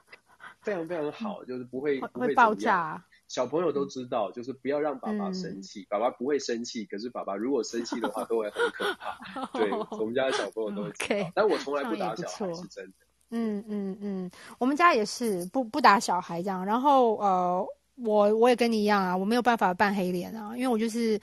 [0.61, 3.03] 非常非常好，就是不会不会爆炸。
[3.27, 9.45] 小朋友都知道，就是不要让爸爸生气，爸爸不会生气，可是爸爸如果生气的话都会很可怕。
[9.57, 9.69] 对，
[9.99, 12.93] 我们家的小朋友都会知道，但我从来不打小孩，是真的。
[13.31, 17.65] 嗯嗯嗯，我们家也是不不打小孩这样，然后呃。
[18.03, 21.19] 我我也跟你一样啊，我没有办法扮黑脸啊，因为我就是，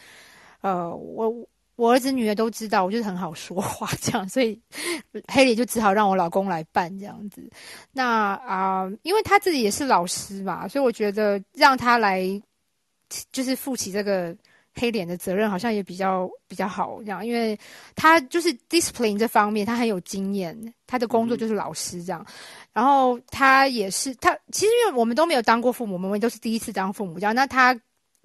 [0.61, 1.35] 呃，我
[1.75, 4.61] 我儿子女儿都知道，我就是很好说话这样，所以
[5.27, 7.43] 黑脸就只好让我老公来扮这样子。
[7.91, 12.23] 那啊、因为他自己也是老师嘛，所以我觉得让他来
[13.33, 14.37] 就是负起这个
[14.79, 17.59] 黑脸的责任好像也比较比较好这样，因为
[17.97, 20.57] 他就是 discipline 这方面他很有经验，
[20.87, 22.35] 他的工作就是老师这样，嗯、
[22.75, 27.79] 然后他也是他其实因为我们都没有当过父母，我们都是第一次当父母这样，那他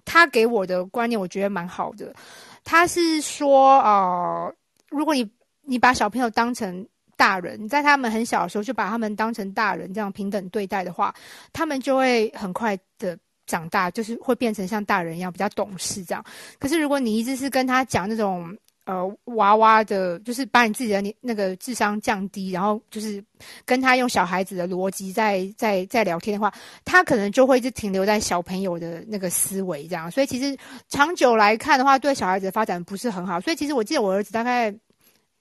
[0.04, 2.14] 他给我的观念我觉得蛮好的，
[2.62, 4.54] 他是说呃，
[4.90, 5.28] 如果你
[5.62, 6.86] 你把小朋友当成
[7.16, 11.14] 大人，在他们很小的时候就把他们当成大人这样平等对待的话，
[11.52, 16.24] 他们就会很快的长大，就是会变成像大人一样比较懂事这样。
[16.58, 23.22] 可是如果你一直是跟他讲那种呃娃娃的，就是把你自己的那个智商降低，然后就是
[23.64, 26.52] 跟他用小孩子的逻辑在在在聊天的话，
[26.84, 30.10] 他可能就会一直停留在小朋友的那个思维这样。
[30.10, 30.56] 所以其实
[30.88, 33.40] 长久来看的话，对小孩子的发展不是很好。
[33.40, 34.74] 所以其实我记得我儿子大概。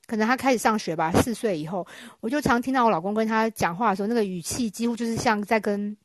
[0.06, 1.88] 可能他开始上学吧，四岁以后，
[2.20, 5.96] 我就常听到我老公跟他讲话的时候，那个语气几乎就是像在跟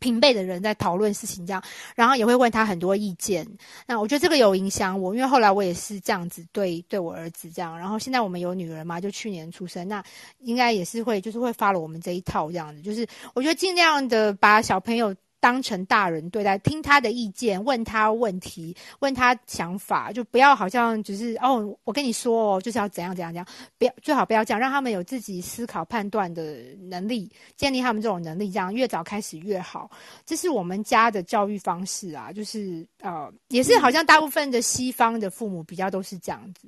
[0.00, 1.62] 平辈的人在讨论事情这样，
[1.94, 3.46] 然后也会问他很多意见。
[3.86, 10.02] 那我觉得这个有影响我，因为后来我也是这样子对对我儿子这样，然后现在我们有女儿嘛，就去年出生，那
[10.40, 15.14] 应该也是会就是会发了我们这一套这样子，就是我觉得尽量的把小朋友。
[15.44, 26.42] 当成大人对待，听他的意见，问他问题，问他想法，就不要好像只是哦，我跟你说哦，就是要怎样怎样怎样，不要最好不要这样，让他们有自己思考判断的
[26.88, 29.90] 能力，建立他们这种能力，这样越早开始越好。
[30.24, 36.66] 这是我们家的教育方式啊，就是呃，也是好像大部分的西方的父母比较都是这样子。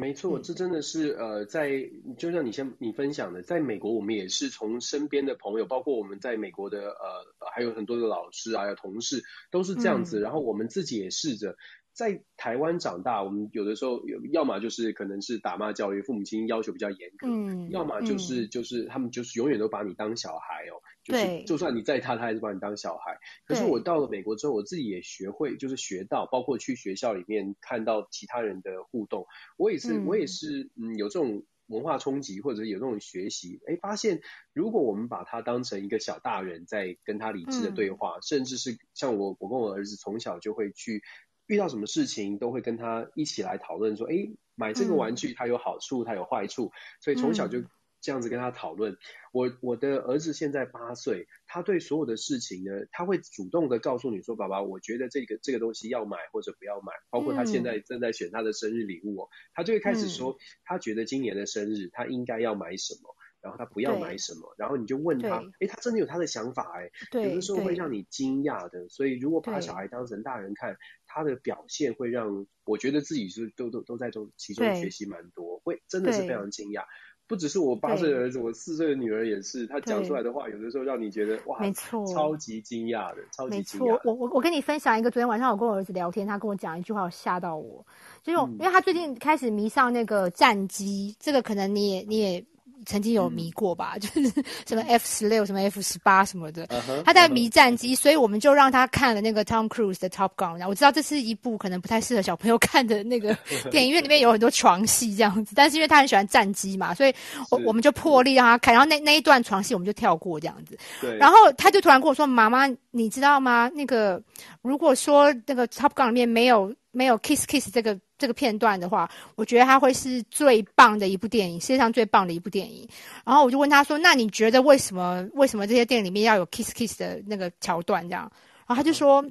[0.00, 11.56] 没错，这真的是呃，在就像你先你分享的，在美国我们也是从身边的朋友，包括我们在美国的呃，还有很多的老师啊，还有同事都是这样子，嗯、然后我们自己也试着。
[12.00, 23.18] 在台湾长大，我们有的时候有，要么就是可能是打骂教育，父母亲要求比较严格，嗯，要么就是、嗯、就是他们就是永远都把你当小孩哦，就是就算你再他，他还是把你当小孩。
[23.44, 29.26] 可是我到了美国之后，我自己也学会，就是学到，包括去学校里面看到其他人的互动，
[29.58, 34.22] 我也是、嗯、我也是嗯有这种文化冲击，或者是有这种学习，哎，发现
[34.54, 41.02] 如果我们把他当成一个小大人在跟他理智的对话，嗯、甚至是像我我跟我儿子从小就会去。
[41.50, 44.14] 遇到什么事情都会跟他一起来讨论，说，哎，
[44.54, 46.70] 买这个玩具它有好处，它有坏处，
[47.00, 47.64] 所以从小就
[48.00, 48.96] 这样子跟他讨论。
[49.32, 63.16] 我我的儿子现在八岁，他对所有的事情呢，他会主动的告诉你说，爸爸，我觉得这个这个东西要买或者不要买，包括他现在正在选他的生日礼物哦，他就会开始说，他觉得今年的生日他应该要买什么。
[63.40, 66.90] 然后他不要买什么，然后你就问他，哎，他真的有他的想法哎，
[67.22, 68.88] 有的时候会让你惊讶的。
[68.88, 70.76] 所以如果把小孩当成大人看，
[71.06, 76.82] 他的表现会让我觉得自己是都都都在中其中学习蛮多，会真的是非常惊讶。
[77.26, 84.00] 不只是我八岁的儿子，我四岁的女儿也是，他讲出来的话，有的时候让你觉得哇，没错，超级惊讶的，超级惊讶。
[84.04, 87.86] 我我我跟你分享一个，昨天晚上我跟我儿子聊天，他跟我讲一句话，我吓到我，
[88.24, 92.44] 就是因为他最近开始迷上那个战机，这个可能你也你也。
[92.86, 98.02] 曾经有迷过吧，嗯、 就是什么 F 十六、什么 F 十八什么的，uh -huh, 他在迷战机，uh -huh.
[98.02, 100.52] 所以我们就让他看了那个 Tom Cruise 的 Top Gun。
[100.52, 103.36] 然后我知道这是一部可能不太适合小朋友看的那个
[103.70, 105.54] 电影，因为里面有很多床戏这样子。
[105.54, 107.14] 但是因为他很喜欢战机嘛，所以
[107.50, 108.72] 我我们就破例让他看。
[108.74, 110.78] 然后那那一段床戏我们就跳过这样子。
[111.00, 111.16] 对。
[111.18, 113.70] 然后他就突然跟我说：“妈妈，你知道吗？
[113.74, 114.22] 那个
[114.62, 122.86] 如果说那个 Top Gun 里面没有没有 Kiss Kiss 这个。”这个片段的话，我觉得他会是最棒的一部电影，世界上最棒的一部电影。
[123.24, 125.26] 然后我就问他说：“那你觉得为什么？
[125.32, 128.30] 为什么这些电影里面要有 kiss kiss 的那个桥段？”这样，
[128.66, 129.24] 然后他就说：“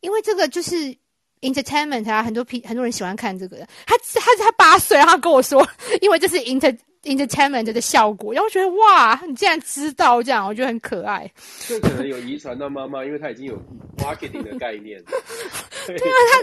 [0.00, 0.94] 因为这个就是
[1.40, 3.66] entertainment 啊，很多很多人喜欢看这个。
[3.86, 5.66] 他”他他八岁，然后跟我说
[6.02, 6.76] ：“因为这是 inter。”
[7.06, 11.30] Entertainment 的效果，然后我觉得哇，你竟然知道这样，我觉得很可爱。
[11.66, 13.56] 这可能有遗传到妈妈，因为她已经有
[13.98, 15.02] marketing 的概念。
[15.86, 16.00] 对，啊，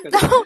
[0.10, 0.38] 他然后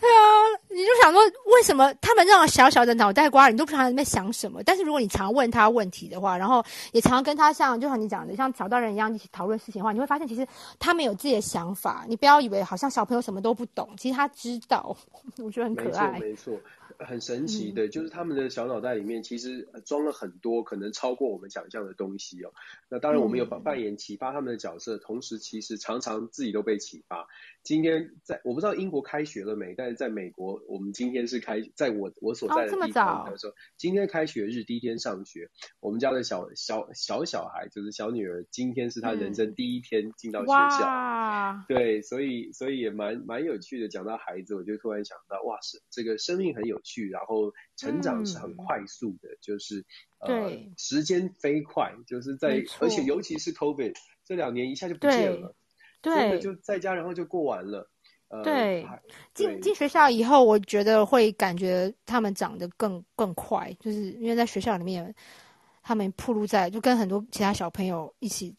[0.00, 0.20] 对啊，
[0.68, 1.22] 你就想说，
[1.54, 4.60] 为什么他们这种小小的脑袋瓜，你都不知道他在想什么？
[4.64, 10.44] 但是如果你常问他问题的话，然后也常跟他像，就像你讲的，像小大人一样一起讨论事情的话，你会发现其实
[10.80, 12.04] 他们有自己的想法。
[12.08, 14.96] 你不要以为好像小朋友什么都不懂，其实他知道。
[15.38, 16.18] 我觉得很可爱。
[16.18, 16.60] 没错，没错。
[16.98, 22.52] 很神奇的，就是他们的小脑袋里面其实装了很多可能超过我们想象的东西哦。
[22.88, 27.28] 那当然，我们有扮扮演启发他们的角色，同时其实常常自己都被启发。
[27.64, 35.48] 今天在我不知道英国开学了没，但是在美国，我们今天是开在我我所在的地方的时候，今天开学日第一天上学，
[35.80, 43.88] 我们家的小小小小孩就是小女儿，今天是她人生第一天进到学校，对，所以所以也蛮蛮有趣的。
[43.88, 49.86] 讲到孩子，我就突然想到，哇，是这个生命很有趣，然后成长是很快速的，嗯、就是
[50.20, 53.94] 呃，时间飞快，就是在而且尤其是 COVID
[54.24, 55.54] 这两年一下就不见了，对，
[56.12, 57.88] 真的就在家然后就过完了。
[58.28, 58.86] 呃，对，
[59.34, 65.14] 进进学校以后，我觉得会感觉他们长得更更快，就是因为在学校里面，
[65.82, 68.56] 他们暴露在就跟很多其他小朋友一起，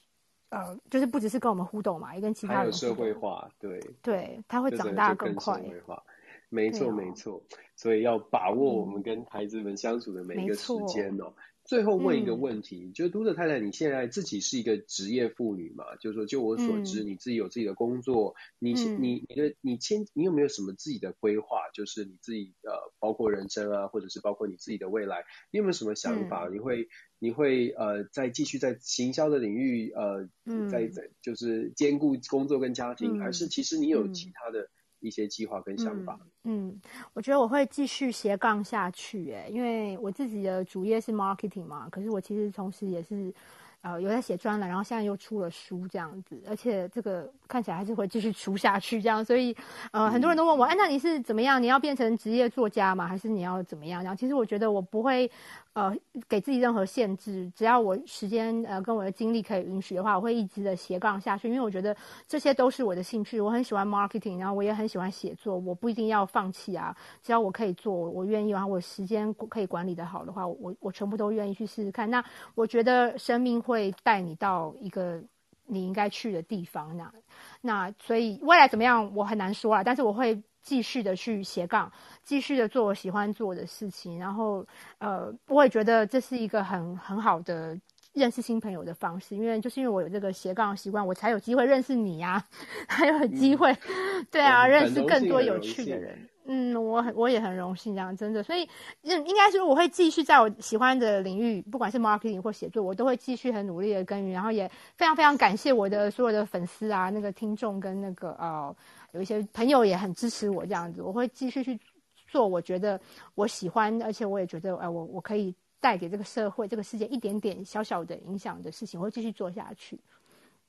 [0.49, 5.55] 呃，就是不只是跟我们互动嘛，也跟其他人还有社会化，对，对，他会长大更快。
[5.55, 6.01] 社会化，
[6.49, 7.41] 没错没错，
[7.75, 11.33] 所以要把握我们跟孩子们相处的每一个时间哦。
[11.65, 15.95] 最后问一个问题，嗯、就是读者太太，你现在自己是一个职业妇女嘛？
[15.99, 21.69] 就是说，就我所知，嗯、你自己有自己的工作，你你你的你签，你有没有什么自己的规划？
[21.73, 26.47] 就是你自己呃，包括人生啊，或者是包括你自己的未来，你有没有什么想法？
[26.47, 26.87] 嗯、你会
[27.17, 34.69] 你会呃，再继续在行销的领域呃，嗯、在在就是兼顾工作跟家庭，嗯、还是其实你有其他的？
[35.05, 36.69] 嗯一些计划跟想法嗯。
[36.69, 36.81] 嗯，
[37.13, 43.33] 我觉得我会继续斜杠下去，哎，因为我自己的主业是 marketing 嘛，可是我其实同时也是，
[43.81, 49.55] 呃，有在写专栏，然后现在又出了书这样子，而且这个看起来还是会继续出下去这样，所以，
[49.91, 51.61] 呃，很多人都问我，哎、嗯，那你是怎么样？
[51.61, 53.07] 你要变成职业作家吗？
[53.07, 54.03] 还是你要怎么样？
[54.03, 55.29] 然后其实我觉得我不会。
[55.75, 55.93] 呃，
[56.29, 61.93] 给自己任何限制，只要我时间呃跟我的精力可以允许的话，我会一直的斜杠下去，因为我觉得
[62.25, 63.41] 这些都是我的兴趣。
[63.41, 72.09] 我很喜欢 marketing，然后我也很喜欢写作，我不一定要放弃啊，只要我可以做，我愿意，然后我时间可以管理的好的话，我我全部都愿意去试试看。
[72.09, 72.23] 那
[72.55, 75.21] 我觉得生命会带你到一个
[75.65, 77.11] 你应该去的地方，那
[77.59, 80.41] 那所以未来怎么样，我很难说啊，但是我会。
[80.65, 81.89] 继续的去斜杠，
[82.23, 84.65] 继续的做我喜欢做的事情，然后
[84.97, 87.79] 呃，我也觉得这是一个很很好的
[88.13, 92.43] 认识新朋友的方式，因为就是因为我有这个斜杠的习惯，我才有机会认识你呀、啊，
[92.89, 96.27] 还有机会，嗯、 对啊，认识更多有趣的人。
[96.47, 98.67] 嗯，我很我也很荣幸这样，真的，所以
[99.03, 108.75] 应应该说我会继续在我喜欢的领域，不管是 marketing 或写作，我都会继续很努力的耕耘，然后也非常非常感谢我的所有的粉丝啊，那个听众跟那个呃。
[109.15, 111.79] 有一些朋友也很支持我这样子，我会继续去
[112.27, 112.99] 做我觉得
[113.33, 119.97] 我喜欢，而且我也觉得，哎、呃，我我可以带给这个社会、这个世界一点点小小的影响的事情，我会继续做下去。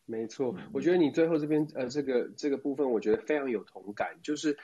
[0.04, 4.56] 没错，我觉得你最后这边呃，这个这个部分，我觉得非常有同感，就是。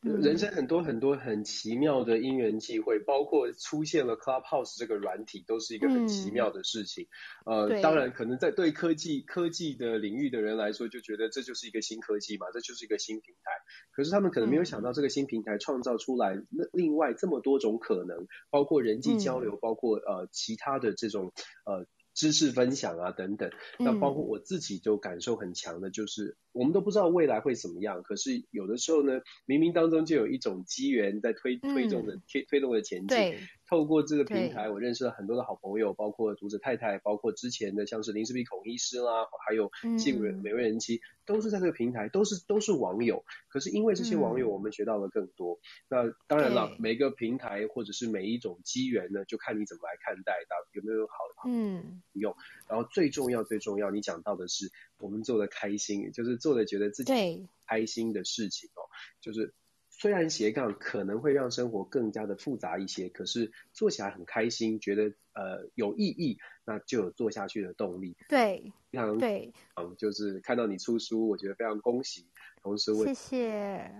[0.00, 7.08] 人生很多很多很奇妙的因缘际会，包括出现了 Clubhouse 这个软体，都是一个很奇妙的事情。
[7.46, 13.50] 嗯、呃，当然可能在对科技科技的领域的人来说，就觉得这就是一个新科技嘛，这就是一个新平台。
[13.90, 21.32] 可是他们可能没有想到，这个新平台创造出来那另外这么多种可能，包括人际交流，嗯、包括呃其他的这种
[21.64, 21.86] 呃。
[22.18, 23.48] 知识分享啊，等等，
[23.78, 33.16] 那包括我自己就感受很强的，就是、嗯、我们都不知道未来会怎么样，可是有的时候呢，冥冥当中就有一种机缘在推推动的推、嗯、推动的前进。
[33.68, 43.24] 对透过这个平台，我认识了很多的好朋友，包括读者太太，包括之前的像是林氏璧孔医师啦，还有戏骨美味人妻，都是在这个平台，都是都是网友。
[43.48, 45.60] 可是因为这些网友，我们学到了更多。
[45.88, 51.48] 那当然了，每个平台或者是每一种机缘呢，就看你怎么来看待，到有没有好的好
[52.14, 52.34] 用。
[52.68, 57.12] 然后最重要最重要，你讲到的是我们做的开心，就是做的觉得自己
[57.66, 58.88] 开心的事情哦，
[59.20, 59.52] 就是。
[59.98, 68.16] 虽然斜杠可能会让生活更加的复杂一些，可是做起来很开心，觉得呃有意义，那就有做下去的动力。
[68.28, 72.24] 对，非常对，嗯，就是看到你出书，我觉得非常恭喜，
[72.62, 73.90] 同时我谢谢。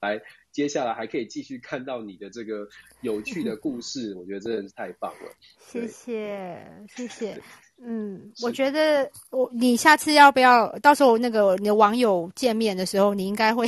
[0.00, 0.22] 来，
[0.52, 2.68] 接下来还可以继续看到你的这个
[3.00, 5.32] 有趣的故事，我觉得真的是太棒了。
[5.58, 7.42] 谢谢，谢谢。
[7.82, 13.66] 嗯，我觉得我你下次要不要到时候那个你的网友见面的时候，你应该会。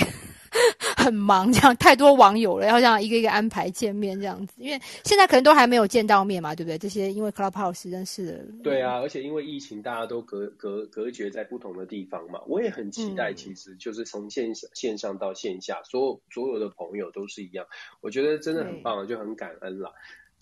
[0.96, 6.78] 很忙，这样太多网友了，要这样一个一个安排见面这样子，因为现在可能都还没有见到面嘛，对不对？
[6.78, 8.44] 这些因为 Clubhouse 认识的。
[8.62, 12.40] 对啊，而且因为疫情，大家都隔隔隔绝在不同的地方嘛。
[12.46, 17.66] 我也很期待，其实就是从线上线上到线下，所有所有的朋友都是一样，
[18.00, 19.92] 我觉得真的很棒，就很感恩了。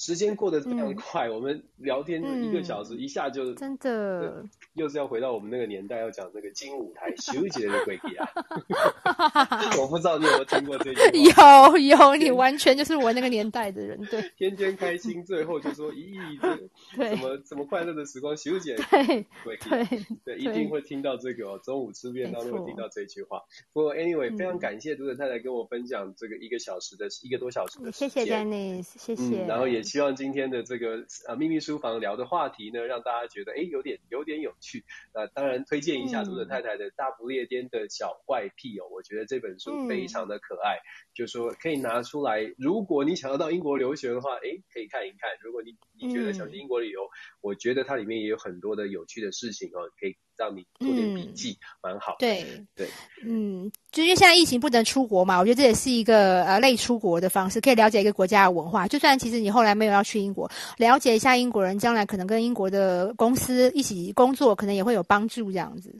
[0.01, 4.43] 时间过得非常快，嗯、我们聊天就一个小时，一下就、嗯、真的
[4.73, 8.27] 又是要回到我们那个年代，要讲那个金舞台修杰的鬼啊！
[9.79, 11.69] 我不知道你有没有听过这句话？
[11.69, 14.25] 有有，你完全就是我那个年代的人，对。
[14.39, 16.17] 天天开心，最后就说咦，
[16.97, 19.85] 这怎么怎么快乐的时光，修剪对鬼对
[20.25, 21.61] 对，一定会听到这个哦。
[21.63, 23.43] 中午吃便当都会听到这句话。
[23.75, 29.83] 不过 anyway，非常感谢读者太太跟我分享这个一个小时的一个多小时的时间，谢谢 Dennis，谢谢，然后也。
[29.91, 34.85] 希望今天的这个呃秘密书房聊的话题呢，让大家觉得哎有点有点有趣。
[35.13, 40.79] 那、呃、当然推荐一下读者太太的《大不列颠的小怪癖》哦，我觉得这本书非常的可爱，
[41.13, 45.31] 就说可以拿出来，如果你想要到英国留学的话，哎可以看一看。
[45.43, 47.11] 如果你你觉得想去英国旅游，
[47.41, 50.17] 我觉得它里面也有很多的有趣的事情哦，可以。
[50.41, 52.17] 让你做点笔记，蛮、嗯、好。
[52.19, 52.89] 对对，
[53.23, 58.89] 嗯，就因为现在疫情不能出国嘛，我觉得这也是一个呃类出国的方式，可以了解一个国家的文化。
[58.89, 65.53] 就算其实你后来没有要去英国，了解一下英国人，将来可能跟英国的公司一起工作，可能也会有帮助。
[65.53, 65.95] 这样子，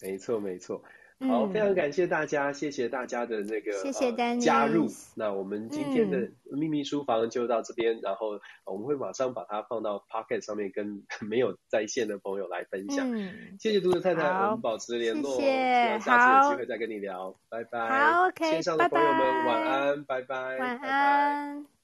[0.00, 0.82] 没错没错。
[1.18, 4.86] 好，非常感谢大家，谢谢大家的那个谢谢、呃、加入。
[5.14, 13.10] 那我们今天的秘密书房就到这边，嗯、然后我们会马上把它放到 Pocket 上面，跟没有在线的朋友来分享。
[13.10, 18.12] 嗯、谢谢读者太太，我们保持联络，谢谢，下次有机会再跟你聊，拜拜。
[18.12, 21.75] 好，OK，线上的朋友们晚安，拜拜，晚安。